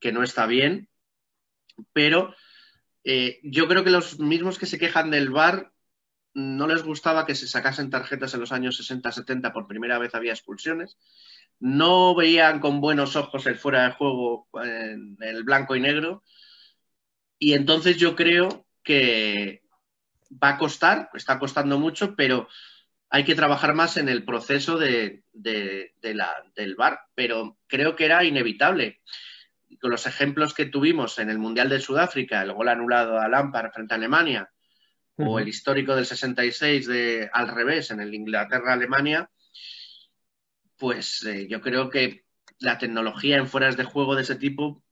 que 0.00 0.12
no 0.12 0.22
está 0.22 0.46
bien 0.46 0.88
pero 1.92 2.34
eh, 3.04 3.40
yo 3.42 3.68
creo 3.68 3.84
que 3.84 3.90
los 3.90 4.18
mismos 4.18 4.58
que 4.58 4.66
se 4.66 4.78
quejan 4.78 5.10
del 5.10 5.30
VAR 5.30 5.72
no 6.34 6.66
les 6.66 6.82
gustaba 6.82 7.26
que 7.26 7.34
se 7.34 7.48
sacasen 7.48 7.90
tarjetas 7.90 8.34
en 8.34 8.40
los 8.40 8.52
años 8.52 8.78
60-70, 8.78 9.52
por 9.52 9.66
primera 9.66 9.98
vez 9.98 10.14
había 10.14 10.32
expulsiones. 10.32 10.96
No 11.58 12.14
veían 12.14 12.60
con 12.60 12.80
buenos 12.80 13.16
ojos 13.16 13.46
el 13.46 13.56
fuera 13.56 13.84
de 13.84 13.94
juego 13.94 14.48
en 14.62 15.16
el 15.20 15.42
blanco 15.42 15.74
y 15.74 15.80
negro. 15.80 16.22
Y 17.38 17.54
entonces 17.54 17.96
yo 17.96 18.14
creo 18.14 18.66
que 18.82 19.62
va 20.30 20.50
a 20.50 20.58
costar, 20.58 21.10
está 21.14 21.38
costando 21.38 21.78
mucho, 21.78 22.14
pero 22.14 22.48
hay 23.10 23.24
que 23.24 23.34
trabajar 23.34 23.74
más 23.74 23.96
en 23.96 24.08
el 24.08 24.24
proceso 24.24 24.76
de, 24.78 25.24
del 25.32 26.76
VAR. 26.76 27.00
Pero 27.14 27.58
creo 27.66 27.96
que 27.96 28.04
era 28.04 28.24
inevitable 28.24 29.00
con 29.80 29.90
los 29.90 30.06
ejemplos 30.06 30.54
que 30.54 30.66
tuvimos 30.66 31.18
en 31.18 31.30
el 31.30 31.38
Mundial 31.38 31.68
de 31.68 31.80
Sudáfrica, 31.80 32.42
el 32.42 32.52
gol 32.52 32.68
anulado 32.68 33.18
a 33.18 33.28
Lampard 33.28 33.72
frente 33.72 33.94
a 33.94 33.96
Alemania, 33.96 34.50
o 35.20 35.40
el 35.40 35.48
histórico 35.48 35.96
del 35.96 36.06
66 36.06 36.86
de 36.86 37.30
al 37.32 37.48
revés 37.48 37.90
en 37.90 38.00
el 38.00 38.14
Inglaterra-Alemania, 38.14 39.28
pues 40.76 41.24
eh, 41.24 41.48
yo 41.48 41.60
creo 41.60 41.90
que 41.90 42.24
la 42.60 42.78
tecnología 42.78 43.36
en 43.36 43.48
fueras 43.48 43.76
de 43.76 43.84
juego 43.84 44.14
de 44.14 44.22
ese 44.22 44.36
tipo 44.36 44.84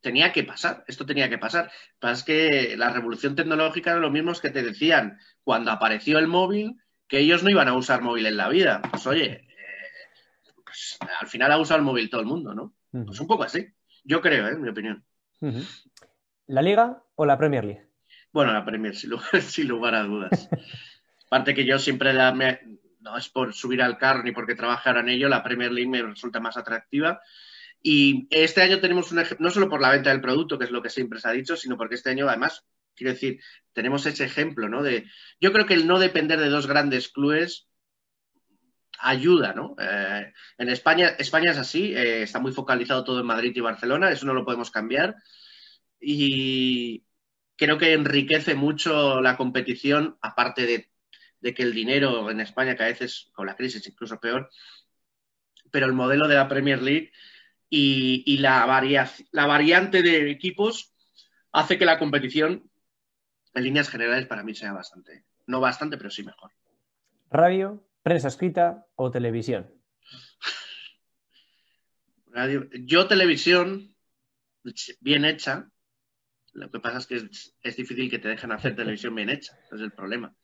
tenía 0.00 0.32
que 0.32 0.42
pasar, 0.42 0.84
esto 0.88 1.06
tenía 1.06 1.28
que 1.28 1.38
pasar. 1.38 1.70
Pasa 1.98 2.14
es 2.14 2.24
que 2.24 2.76
la 2.76 2.90
revolución 2.90 3.36
tecnológica 3.36 3.92
era 3.92 4.00
lo 4.00 4.10
mismo 4.10 4.32
que 4.34 4.50
te 4.50 4.62
decían 4.62 5.18
cuando 5.44 5.70
apareció 5.70 6.18
el 6.18 6.26
móvil, 6.26 6.82
que 7.06 7.20
ellos 7.20 7.42
no 7.42 7.50
iban 7.50 7.68
a 7.68 7.76
usar 7.76 8.02
móvil 8.02 8.26
en 8.26 8.36
la 8.36 8.48
vida. 8.48 8.82
Pues 8.90 9.06
oye, 9.06 9.46
eh, 9.48 10.52
pues, 10.64 10.98
al 11.20 11.28
final 11.28 11.52
ha 11.52 11.58
usado 11.58 11.78
el 11.78 11.84
móvil 11.84 12.10
todo 12.10 12.20
el 12.20 12.26
mundo, 12.26 12.54
¿no? 12.54 12.74
Pues 12.92 13.20
un 13.20 13.26
poco 13.26 13.42
así. 13.42 13.66
Yo 14.04 14.20
creo, 14.20 14.46
¿eh? 14.48 14.52
en 14.52 14.62
mi 14.62 14.68
opinión. 14.68 15.04
¿La 16.46 16.62
Liga 16.62 17.02
o 17.14 17.24
la 17.24 17.38
Premier 17.38 17.64
League? 17.64 17.88
Bueno, 18.32 18.52
la 18.52 18.64
Premier, 18.64 18.94
sin 18.94 19.68
lugar, 19.68 19.94
a 19.94 20.02
dudas. 20.04 20.48
Aparte 21.26 21.54
que 21.54 21.64
yo 21.64 21.78
siempre 21.78 22.12
la, 22.12 22.32
no 23.00 23.16
es 23.16 23.28
por 23.28 23.54
subir 23.54 23.82
al 23.82 23.98
carro 23.98 24.22
ni 24.22 24.32
porque 24.32 24.54
trabajara 24.54 25.00
en 25.00 25.08
ello, 25.08 25.28
la 25.28 25.42
Premier 25.42 25.72
League 25.72 25.90
me 25.90 26.02
resulta 26.02 26.40
más 26.40 26.56
atractiva. 26.56 27.20
Y 27.82 28.28
este 28.30 28.62
año 28.62 28.80
tenemos 28.80 29.10
un 29.10 29.18
ejemplo, 29.18 29.44
no 29.44 29.50
solo 29.50 29.68
por 29.68 29.80
la 29.80 29.90
venta 29.90 30.10
del 30.10 30.20
producto, 30.20 30.58
que 30.58 30.66
es 30.66 30.70
lo 30.70 30.82
que 30.82 30.90
siempre 30.90 31.18
se 31.18 31.28
ha 31.28 31.32
dicho, 31.32 31.56
sino 31.56 31.76
porque 31.76 31.96
este 31.96 32.10
año 32.10 32.28
además, 32.28 32.64
quiero 32.94 33.12
decir, 33.12 33.40
tenemos 33.72 34.06
ese 34.06 34.24
ejemplo, 34.24 34.68
¿no? 34.68 34.82
De, 34.82 35.06
yo 35.40 35.52
creo 35.52 35.66
que 35.66 35.74
el 35.74 35.86
no 35.86 35.98
depender 35.98 36.38
de 36.38 36.48
dos 36.48 36.66
grandes 36.66 37.08
clubes 37.08 37.68
ayuda, 39.02 39.52
¿no? 39.52 39.74
Eh, 39.78 40.32
en 40.58 40.68
España, 40.68 41.08
España 41.18 41.50
es 41.50 41.58
así, 41.58 41.94
eh, 41.94 42.22
está 42.22 42.38
muy 42.38 42.52
focalizado 42.52 43.04
todo 43.04 43.20
en 43.20 43.26
Madrid 43.26 43.52
y 43.54 43.60
Barcelona, 43.60 44.10
eso 44.10 44.26
no 44.26 44.34
lo 44.34 44.44
podemos 44.44 44.70
cambiar. 44.70 45.16
Y 46.00 47.04
creo 47.56 47.78
que 47.78 47.92
enriquece 47.92 48.54
mucho 48.54 49.20
la 49.20 49.36
competición, 49.36 50.16
aparte 50.22 50.66
de, 51.40 51.54
que 51.54 51.62
el 51.62 51.74
dinero 51.74 52.30
en 52.30 52.40
España, 52.40 52.76
que 52.76 52.84
a 52.84 52.86
veces 52.86 53.30
con 53.32 53.46
la 53.46 53.56
crisis 53.56 53.86
incluso 53.86 54.20
peor, 54.20 54.48
pero 55.70 55.86
el 55.86 55.92
modelo 55.92 56.28
de 56.28 56.36
la 56.36 56.48
Premier 56.48 56.80
League 56.82 57.12
y, 57.68 58.38
la, 58.38 58.66
la 59.32 59.46
variante 59.46 60.02
de 60.02 60.30
equipos 60.30 60.92
hace 61.50 61.78
que 61.78 61.84
la 61.84 61.98
competición, 61.98 62.70
en 63.54 63.64
líneas 63.64 63.88
generales, 63.88 64.26
para 64.26 64.42
mí 64.44 64.54
sea 64.54 64.72
bastante, 64.72 65.24
no 65.46 65.60
bastante, 65.60 65.96
pero 65.96 66.10
sí 66.10 66.22
mejor. 66.22 66.52
Radio, 67.30 67.82
prensa 68.02 68.28
escrita 68.28 68.86
o 68.96 69.10
televisión. 69.10 69.70
Radio, 72.26 72.68
yo 72.72 73.06
televisión, 73.06 73.94
bien 75.00 75.24
hecha, 75.24 75.70
lo 76.52 76.70
que 76.70 76.80
pasa 76.80 76.98
es 76.98 77.06
que 77.06 77.16
es, 77.16 77.76
difícil 77.76 78.10
que 78.10 78.18
te 78.18 78.28
dejen 78.28 78.52
hacer 78.52 78.74
televisión 78.74 79.14
bien 79.14 79.30
hecha, 79.30 79.58
ese 79.64 79.76
es 79.76 79.80
el 79.82 79.92
problema. 79.92 80.34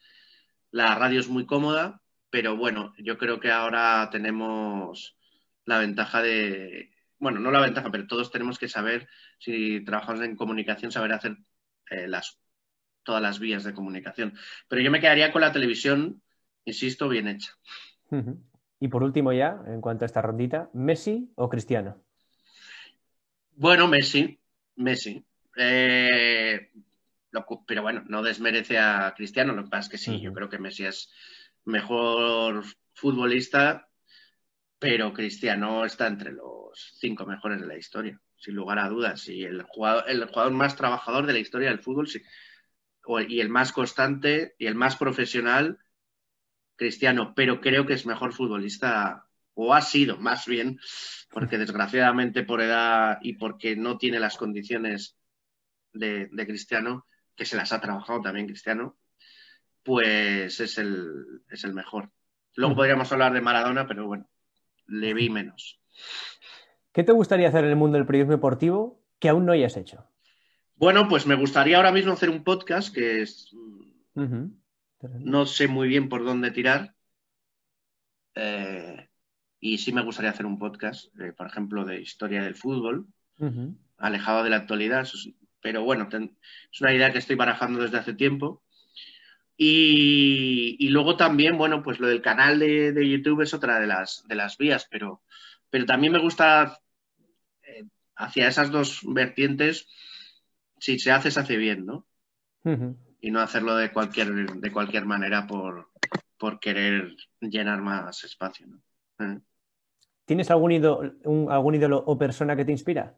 La 0.71 0.95
radio 0.95 1.21
es 1.21 1.29
muy 1.29 1.47
cómoda, 1.47 2.03
pero 2.31 2.57
bueno, 2.57 2.93
yo 2.99 3.17
creo 3.17 3.41
que 3.41 3.51
ahora 3.51 4.09
tenemos 4.13 5.17
la 5.65 5.79
ventaja 5.79 6.23
de, 6.23 6.93
bueno, 7.19 7.41
no 7.41 7.51
la 7.51 7.61
ventaja, 7.61 7.91
pero 7.91 8.07
todos 8.07 8.31
tenemos 8.31 8.59
que 8.59 8.69
saber, 8.69 9.09
si 9.39 9.83
trabajamos 9.85 10.23
en 10.23 10.37
comunicación, 10.37 10.93
saber 10.93 11.13
hacer 11.13 11.39
eh, 11.91 12.07
las, 12.07 12.39
todas 13.03 13.23
las 13.23 13.39
vías 13.39 13.65
de 13.65 13.75
comunicación. 13.75 14.35
Pero 14.69 14.83
yo 14.83 14.91
me 14.91 15.01
quedaría 15.01 15.33
con 15.33 15.41
la 15.41 15.53
televisión, 15.53 16.23
insisto, 16.69 17.09
bien 17.09 17.29
hecha. 17.29 17.53
Y 18.81 18.89
por 18.89 19.03
último 19.03 19.33
ya, 19.33 19.61
en 19.67 19.81
cuanto 19.81 20.05
a 20.05 20.07
esta 20.07 20.23
rondita, 20.23 20.71
¿Messi 20.73 21.33
o 21.35 21.49
Cristiano? 21.49 22.03
Bueno, 23.57 23.89
Messi, 23.89 24.39
Messi. 24.77 25.25
Eh, 25.57 26.71
pero 27.67 27.83
bueno, 27.83 28.05
no 28.09 28.23
desmerece 28.23 28.79
a 28.79 29.13
Cristiano, 29.17 29.53
lo 29.53 29.65
que 29.65 29.71
pasa 29.71 29.87
es 29.87 29.89
que 29.89 29.99
sí, 29.99 30.21
yo 30.21 30.33
creo 30.33 30.49
que 30.49 30.59
Messi 30.59 30.85
es 30.85 31.13
mejor 31.65 32.65
futbolista, 32.95 33.89
pero 34.79 35.13
Cristiano 35.13 35.85
está 35.85 36.07
entre 36.07 36.33
los 36.33 36.95
cinco 36.99 37.27
mejores 37.27 37.61
de 37.61 37.67
la 37.67 37.77
historia, 37.77 38.21
sin 38.37 38.55
lugar 38.55 38.79
a 38.79 38.89
dudas. 38.89 39.29
Y 39.29 39.43
el 39.45 39.63
jugador, 39.63 40.05
el 40.09 40.25
jugador 40.27 40.53
más 40.53 40.77
trabajador 40.77 41.27
de 41.27 41.33
la 41.33 41.41
historia 41.41 41.69
del 41.69 41.81
fútbol, 41.81 42.09
sí, 42.09 42.23
y 43.29 43.41
el 43.41 43.49
más 43.49 43.73
constante 43.73 44.55
y 44.59 44.67
el 44.67 44.75
más 44.75 44.97
profesional, 44.97 45.79
Cristiano, 46.79 47.35
pero 47.35 47.61
creo 47.61 47.85
que 47.85 47.95
es 47.95 48.07
mejor 48.07 48.33
futbolista, 48.33 49.27
o 49.55 49.75
ha 49.75 49.83
sido 49.83 50.17
más 50.17 50.47
bien, 50.47 50.79
porque 51.31 51.59
desgraciadamente 51.59 52.45
por 52.45 52.63
edad 52.63 53.19
y 53.21 53.35
porque 53.35 53.77
no 53.77 53.99
tiene 53.99 54.21
las 54.21 54.39
condiciones 54.39 55.19
de, 55.93 56.31
Cristiano, 56.47 57.05
que 57.37 57.45
se 57.45 57.57
las 57.57 57.73
ha 57.73 57.81
trabajado 57.81 58.23
también 58.23 58.47
Cristiano, 58.47 58.97
pues 59.83 60.61
es 60.61 60.79
el, 60.79 61.43
es 61.51 61.65
el 61.65 61.75
mejor. 61.75 62.11
Luego 62.55 62.75
mm. 62.75 62.77
podríamos 62.77 63.13
hablar 63.13 63.33
de 63.33 63.41
Maradona, 63.41 63.87
pero 63.87 64.07
bueno, 64.07 64.29
le 64.87 65.15
vi 65.15 65.29
menos. 65.31 65.81
¿Qué 66.93 67.03
te 67.03 67.13
gustaría 67.13 67.49
hacer 67.49 67.65
en 67.65 67.71
el 67.71 67.77
mundo 67.77 67.99
del 67.99 68.07
periodismo 68.07 68.33
deportivo 68.33 69.05
que 69.19 69.29
aún 69.29 69.47
no 69.47 69.53
hayas 69.53 69.77
hecho? 69.77 70.07
Bueno, 70.77 71.09
pues 71.09 71.27
me 71.27 71.35
gustaría 71.35 71.77
ahora 71.77 71.91
mismo 71.91 72.13
hacer 72.13 72.31
un 72.31 72.45
podcast 72.45 72.95
que 72.95 73.23
es... 73.23 73.53
No 75.01 75.47
sé 75.47 75.69
muy 75.69 75.89
bien 75.89 76.09
por 76.09 76.25
dónde 76.25 76.51
tirar. 76.51 76.95
Eh, 78.35 79.09
y 79.61 79.79
sí 79.79 79.93
me 79.93 80.03
gustaría 80.03 80.31
hacer 80.31 80.47
un 80.47 80.59
podcast, 80.59 81.07
eh, 81.21 81.33
por 81.33 81.47
ejemplo, 81.47 81.85
de 81.85 82.01
historia 82.01 82.43
del 82.43 82.55
fútbol, 82.55 83.07
alejado 83.97 84.45
de 84.45 84.51
la 84.51 84.57
actualidad, 84.57 85.09
pero 85.61 85.83
bueno, 85.83 86.09
es 86.73 86.81
una 86.81 86.95
idea 86.95 87.13
que 87.13 87.19
estoy 87.19 87.37
barajando 87.37 87.83
desde 87.83 87.99
hace 87.99 88.15
tiempo. 88.15 88.63
Y, 89.57 90.89
luego 90.91 91.17
también, 91.17 91.59
bueno, 91.59 91.83
pues 91.83 91.99
lo 91.99 92.07
del 92.07 92.23
canal 92.23 92.61
de, 92.61 93.09
YouTube 93.09 93.43
es 93.43 93.55
otra 93.55 93.81
de 93.81 93.89
las, 93.89 94.25
de 94.29 94.37
las 94.37 94.57
vías, 94.57 94.87
pero, 94.89 95.23
pero 95.69 95.85
también 95.85 96.13
me 96.13 96.21
gusta 96.21 96.79
eh, 97.65 97.85
hacia 98.15 98.47
esas 98.47 98.71
dos 98.71 99.01
vertientes, 99.03 99.89
si 100.79 101.01
se 101.01 101.11
hace, 101.11 101.33
se 101.33 101.41
hace 101.41 101.57
bien, 101.57 101.87
¿no? 101.87 102.07
Y 103.21 103.31
no 103.31 103.41
hacerlo 103.41 103.77
de 103.77 103.93
cualquier, 103.93 104.33
de 104.33 104.73
cualquier 104.73 105.05
manera 105.05 105.47
por, 105.47 105.91
por 106.39 106.61
querer 106.61 107.17
llenar 107.41 107.83
más 107.83 108.25
espacio, 108.25 108.67
¿no? 108.67 109.43
¿Tienes 110.29 110.51
algún 110.51 110.73
ídolo, 110.73 111.15
algún 111.51 111.75
ídolo 111.75 112.05
o 112.07 112.19
persona 112.19 112.55
que 112.55 112.67
te 112.67 112.73
inspira? 112.73 113.17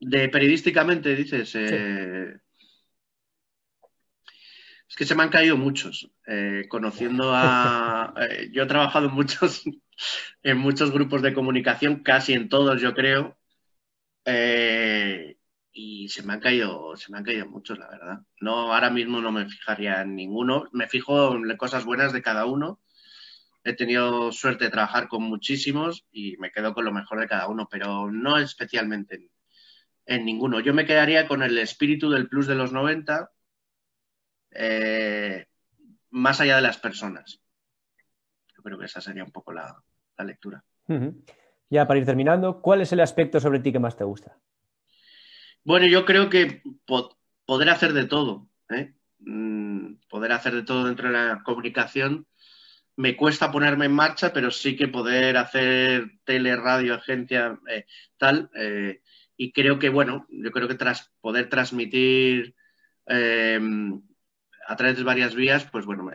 De 0.00 0.28
periodísticamente, 0.28 1.14
dices. 1.14 1.54
Eh, 1.54 2.36
es 4.88 4.96
que 4.96 5.04
se 5.04 5.14
me 5.14 5.22
han 5.22 5.28
caído 5.28 5.56
muchos. 5.56 6.10
Eh, 6.26 6.66
conociendo 6.68 7.32
a. 7.32 8.14
Eh, 8.28 8.50
yo 8.52 8.64
he 8.64 8.66
trabajado 8.66 9.06
en 9.06 9.14
muchos, 9.14 9.62
en 10.42 10.58
muchos 10.58 10.90
grupos 10.90 11.22
de 11.22 11.32
comunicación, 11.32 12.02
casi 12.02 12.32
en 12.34 12.48
todos, 12.48 12.82
yo 12.82 12.94
creo. 12.94 13.38
Y 15.72 16.08
se 16.08 16.22
me 16.22 16.34
han 16.34 16.40
caído, 16.40 16.96
se 16.96 17.10
me 17.10 17.18
han 17.18 17.24
caído 17.24 17.46
muchos, 17.46 17.78
la 17.78 17.88
verdad. 17.88 18.20
No, 18.40 18.72
ahora 18.72 18.90
mismo 18.90 19.20
no 19.20 19.32
me 19.32 19.46
fijaría 19.48 20.02
en 20.02 20.14
ninguno. 20.14 20.68
Me 20.72 20.88
fijo 20.88 21.34
en 21.34 21.56
cosas 21.56 21.84
buenas 21.84 22.12
de 22.12 22.22
cada 22.22 22.44
uno 22.44 22.80
he 23.64 23.74
tenido 23.74 24.32
suerte 24.32 24.64
de 24.64 24.70
trabajar 24.70 25.08
con 25.08 25.22
muchísimos 25.22 26.06
y 26.10 26.36
me 26.38 26.50
quedo 26.50 26.74
con 26.74 26.84
lo 26.84 26.92
mejor 26.92 27.20
de 27.20 27.28
cada 27.28 27.48
uno, 27.48 27.68
pero 27.70 28.10
no 28.10 28.38
especialmente 28.38 29.30
en, 30.06 30.24
ninguno. 30.24 30.60
Yo 30.60 30.74
me 30.74 30.86
quedaría 30.86 31.28
con 31.28 31.42
el 31.42 31.56
espíritu 31.58 32.10
del 32.10 32.28
plus 32.28 32.46
de 32.46 32.56
los 32.56 32.72
90, 32.72 33.30
eh, 34.50 35.46
más 36.10 36.40
allá 36.40 36.56
de 36.56 36.62
las 36.62 36.78
personas. 36.78 37.40
Yo 38.56 38.62
creo 38.62 38.78
que 38.78 38.86
esa 38.86 39.00
sería 39.00 39.24
un 39.24 39.32
poco 39.32 39.52
la, 39.52 39.82
lectura. 40.24 40.62
Ya 41.68 41.88
para 41.88 41.98
ir 41.98 42.06
terminando, 42.06 42.62
¿cuál 42.62 42.80
es 42.80 42.92
el 42.92 43.00
aspecto 43.00 43.40
sobre 43.40 43.58
ti 43.58 43.72
que 43.72 43.80
más 43.80 43.96
te 43.96 44.04
gusta? 44.04 44.38
Bueno, 45.64 45.86
yo 45.86 46.04
creo 46.04 46.28
que 46.28 46.62
poder 47.46 47.70
hacer 47.70 47.92
de 47.92 48.06
todo, 48.06 48.48
¿eh? 48.70 48.94
mm, 49.20 49.94
poder 50.08 50.32
hacer 50.32 50.54
de 50.54 50.62
todo 50.62 50.86
dentro 50.86 51.08
de 51.08 51.14
la 51.14 51.42
comunicación 51.44 52.26
me 52.96 53.16
cuesta 53.16 53.50
ponerme 53.50 53.86
en 53.86 53.92
marcha, 53.92 54.32
pero 54.32 54.50
sí 54.50 54.76
que 54.76 54.88
poder 54.88 55.36
hacer 55.36 56.18
tele, 56.24 56.56
radio, 56.56 56.94
agencia, 56.94 57.58
eh, 57.68 57.86
tal. 58.18 58.50
Eh, 58.54 59.02
y 59.36 59.52
creo 59.52 59.78
que, 59.78 59.88
bueno, 59.88 60.26
yo 60.28 60.50
creo 60.50 60.68
que 60.68 60.74
tras 60.74 61.10
poder 61.20 61.48
transmitir 61.48 62.54
em, 63.06 64.02
a 64.68 64.76
través 64.76 64.96
de 64.98 65.04
varias 65.04 65.34
vías, 65.34 65.64
pues 65.64 65.86
bueno, 65.86 66.08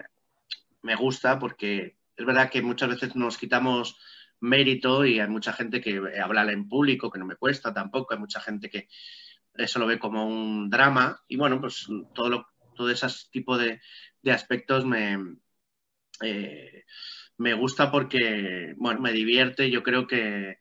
me, 0.82 0.96
gusta 0.96 1.40
porque 1.40 1.98
es 2.16 2.26
verdad 2.26 2.50
que 2.50 2.62
muchas 2.62 2.90
veces 2.90 3.16
nos 3.16 3.38
quitamos 3.38 4.00
mérito 4.40 5.06
y 5.06 5.20
hay 5.20 5.28
mucha 5.28 5.54
gente 5.54 5.82
que 5.82 6.00
habla 6.22 6.50
en 6.52 6.70
público, 6.70 7.12
que 7.12 7.20
no 7.20 7.26
me 7.26 7.36
cuesta 7.36 7.74
tampoco, 7.74 8.14
hay 8.14 8.20
mucha 8.20 8.40
gente 8.40 8.70
que 8.70 8.88
eso 9.58 9.80
lo 9.80 9.88
ve 9.88 10.00
como 10.00 10.28
un 10.28 10.70
drama 10.70 11.22
y 11.28 11.38
bueno, 11.38 11.60
pues 11.60 11.88
todo, 12.13 12.30
lo, 12.30 12.48
todo 12.76 12.89
ese 12.89 13.08
tipo 13.32 13.58
de 13.58 13.80
aspectos 14.32 14.86
me, 14.86 15.17
eh, 16.22 16.84
me 17.38 17.54
gusta 17.54 17.91
porque, 17.91 18.74
bueno, 18.78 19.02
me 19.02 19.12
divierte. 19.12 19.70
Yo 19.70 19.84
creo 19.84 20.08
que, 20.08 20.58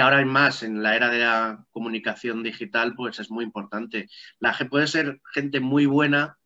ahora 0.00 0.18
hay 0.18 0.24
más 0.24 0.62
en 0.62 0.82
la 0.82 0.94
era 0.94 1.10
de 1.10 1.18
la 1.18 1.66
comunicación 1.70 2.42
digital, 2.42 2.94
pues 2.94 3.18
es 3.18 3.30
muy 3.30 3.44
importante. 3.44 4.08
La 4.38 4.56
puede 4.70 4.86
ser 4.86 5.20
gente 5.32 5.60
muy 5.60 5.86
buena, 5.86 6.38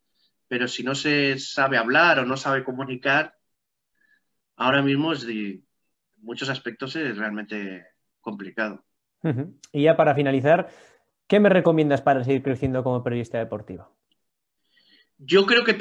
pero 0.47 0.67
si 0.67 0.83
no 0.83 0.95
se 0.95 1.37
sabe 1.39 1.77
hablar 1.77 2.19
o 2.19 2.25
no 2.25 2.37
sabe 2.37 2.63
comunicar, 2.63 3.35
ahora 4.55 4.81
mismo 4.81 5.13
es 5.13 5.25
de 5.25 5.61
muchos 6.17 6.49
aspectos 6.49 6.95
es 6.95 7.17
realmente 7.17 7.85
complicado. 8.19 8.83
Y 9.71 9.83
ya 9.83 9.97
para 9.97 10.13
finalizar, 10.13 10.69
¿qué 11.27 11.39
me 11.39 11.49
recomiendas 11.49 12.01
para 12.01 12.23
seguir 12.23 12.43
creciendo 12.43 12.83
como 12.83 13.03
periodista 13.03 13.37
deportivo? 13.37 13.95
Yo 15.17 15.45
creo 15.45 15.63
que 15.63 15.77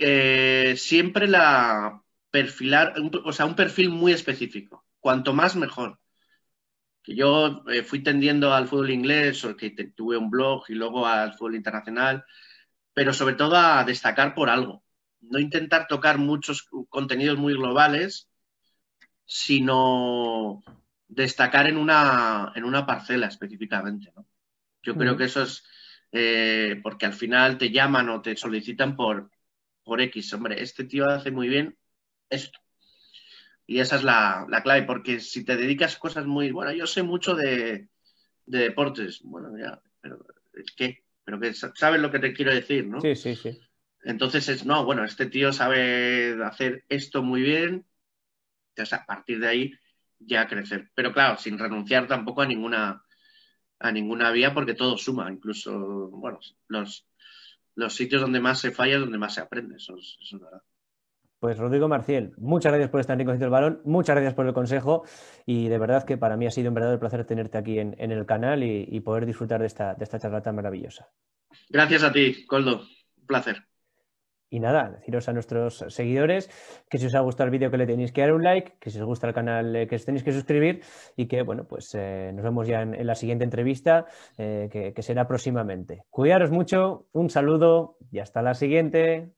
eh, 0.00 0.74
siempre 0.76 1.28
la 1.28 2.02
perfilar, 2.30 2.94
o 3.24 3.32
sea, 3.32 3.46
un 3.46 3.56
perfil 3.56 3.88
muy 3.88 4.12
específico. 4.12 4.84
Cuanto 5.00 5.32
más, 5.32 5.56
mejor. 5.56 5.98
Que 7.02 7.14
yo 7.14 7.64
eh, 7.68 7.82
fui 7.82 8.02
tendiendo 8.02 8.52
al 8.52 8.68
fútbol 8.68 8.90
inglés, 8.90 9.44
o 9.44 9.56
que 9.56 9.70
tuve 9.70 10.18
un 10.18 10.30
blog 10.30 10.64
y 10.68 10.74
luego 10.74 11.06
al 11.06 11.32
fútbol 11.32 11.54
internacional, 11.54 12.24
pero 12.92 13.12
sobre 13.14 13.36
todo 13.36 13.56
a 13.56 13.84
destacar 13.84 14.34
por 14.34 14.50
algo. 14.50 14.84
No 15.20 15.38
intentar 15.38 15.86
tocar 15.88 16.18
muchos 16.18 16.68
contenidos 16.90 17.38
muy 17.38 17.54
globales, 17.54 18.28
sino 19.24 20.62
destacar 21.08 21.68
en 21.68 21.78
una, 21.78 22.52
en 22.54 22.64
una 22.64 22.84
parcela 22.84 23.28
específicamente. 23.28 24.12
Yo 24.86 24.96
creo 24.96 25.16
que 25.16 25.24
eso 25.24 25.42
es 25.42 25.64
eh, 26.12 26.78
porque 26.82 27.06
al 27.06 27.12
final 27.12 27.58
te 27.58 27.70
llaman 27.70 28.08
o 28.08 28.22
te 28.22 28.36
solicitan 28.36 28.94
por, 28.94 29.30
por 29.82 30.00
X. 30.00 30.32
Hombre, 30.32 30.62
este 30.62 30.84
tío 30.84 31.08
hace 31.08 31.32
muy 31.32 31.48
bien 31.48 31.76
esto. 32.30 32.60
Y 33.66 33.80
esa 33.80 33.96
es 33.96 34.04
la, 34.04 34.46
clave, 34.62 34.84
porque 34.84 35.18
si 35.18 35.44
te 35.44 35.56
dedicas 35.56 35.96
a 35.96 35.98
cosas 35.98 36.24
muy, 36.24 36.52
bueno, 36.52 36.72
yo 36.72 36.86
sé 36.86 37.02
mucho 37.02 37.34
de, 37.34 37.88
deportes, 38.46 39.22
bueno, 39.24 39.50
ya, 39.58 39.82
pero 40.00 40.24
¿qué? 40.76 41.02
Pero 41.24 41.40
que 41.40 41.52
sabes 41.52 42.00
lo 42.00 42.12
que 42.12 42.20
te 42.20 42.32
quiero 42.32 42.54
decir, 42.54 42.86
¿no? 42.86 43.00
Sí, 43.00 43.16
sí, 43.16 43.34
sí. 43.34 43.58
Entonces 44.04 44.48
es, 44.48 44.64
no, 44.64 44.84
bueno, 44.84 45.04
este 45.04 45.26
tío 45.26 45.52
sabe 45.52 46.36
hacer 46.44 46.84
esto 46.88 47.24
muy 47.24 47.42
bien 47.42 47.84
Entonces, 48.68 48.92
a 48.92 49.04
partir 49.04 49.40
de 49.40 49.48
ahí 49.48 49.74
ya 50.20 50.46
crecer. 50.46 50.90
Pero 50.94 51.12
claro, 51.12 51.36
sin 51.38 51.58
renunciar 51.58 52.06
tampoco 52.06 52.42
a 52.42 52.46
ninguna, 52.46 53.02
a 53.78 53.92
ninguna 53.92 54.30
vía 54.30 54.54
porque 54.54 54.74
todo 54.74 54.96
suma. 54.96 55.30
Incluso, 55.30 56.08
bueno, 56.10 56.38
los, 56.68 57.06
los 57.74 57.94
sitios 57.94 58.22
donde 58.22 58.40
más 58.40 58.60
se 58.60 58.70
falla 58.70 58.94
es 58.94 59.00
donde 59.00 59.18
más 59.18 59.34
se 59.34 59.40
aprende. 59.40 59.76
Eso 59.76 59.96
es, 59.96 60.16
eso 60.20 60.36
es 60.36 60.42
verdad. 60.42 60.62
Pues 61.38 61.58
Rodrigo 61.58 61.86
Marciel, 61.86 62.32
muchas 62.38 62.72
gracias 62.72 62.90
por 62.90 63.00
estar 63.00 63.14
en 63.14 63.18
Rincón 63.18 63.38
del 63.38 63.50
Balón, 63.50 63.82
muchas 63.84 64.16
gracias 64.16 64.32
por 64.32 64.46
el 64.46 64.54
consejo 64.54 65.04
y 65.44 65.68
de 65.68 65.78
verdad 65.78 66.04
que 66.04 66.16
para 66.16 66.36
mí 66.38 66.46
ha 66.46 66.50
sido 66.50 66.70
un 66.70 66.74
verdadero 66.74 66.98
placer 66.98 67.26
tenerte 67.26 67.58
aquí 67.58 67.78
en, 67.78 67.94
el 67.98 68.24
canal 68.24 68.64
y, 68.64 68.98
poder 69.00 69.26
disfrutar 69.26 69.60
de 69.60 69.66
esta, 69.66 69.94
de 69.94 70.04
esta 70.04 70.18
charla 70.18 70.40
tan 70.40 70.56
maravillosa. 70.56 71.10
Gracias 71.68 72.02
a 72.04 72.12
ti, 72.12 72.46
Coldo. 72.46 72.86
Un 73.18 73.26
placer. 73.26 73.66
Y 74.48 74.60
nada, 74.60 74.90
deciros 74.90 75.28
a 75.28 75.32
nuestros 75.32 75.84
seguidores 75.88 76.48
que 76.88 76.98
si 76.98 77.06
os 77.06 77.14
ha 77.14 77.20
gustado 77.20 77.46
el 77.46 77.50
vídeo 77.50 77.70
que 77.70 77.78
le 77.78 77.86
tenéis 77.86 78.12
que 78.12 78.20
dar 78.20 78.32
un 78.32 78.44
like, 78.44 78.76
que 78.80 78.90
si 78.90 79.00
os 79.00 79.04
gusta 79.04 79.26
el 79.26 79.34
canal 79.34 79.74
eh, 79.74 79.86
que 79.86 79.96
os 79.96 80.04
tenéis 80.04 80.22
que 80.22 80.32
suscribir 80.32 80.82
y 81.16 81.26
que 81.26 81.42
bueno, 81.42 81.64
pues 81.64 81.94
eh, 81.94 82.30
nos 82.32 82.44
vemos 82.44 82.68
ya 82.68 82.82
en, 82.82 83.06
la 83.06 83.14
siguiente 83.14 83.44
entrevista 83.44 84.06
eh, 84.38 84.92
que 84.94 85.02
será 85.02 85.26
próximamente. 85.26 86.02
Cuidaros 86.10 86.50
mucho, 86.50 87.06
un 87.12 87.30
saludo 87.30 87.96
y 88.10 88.20
hasta 88.20 88.42
la 88.42 88.54
siguiente. 88.54 89.32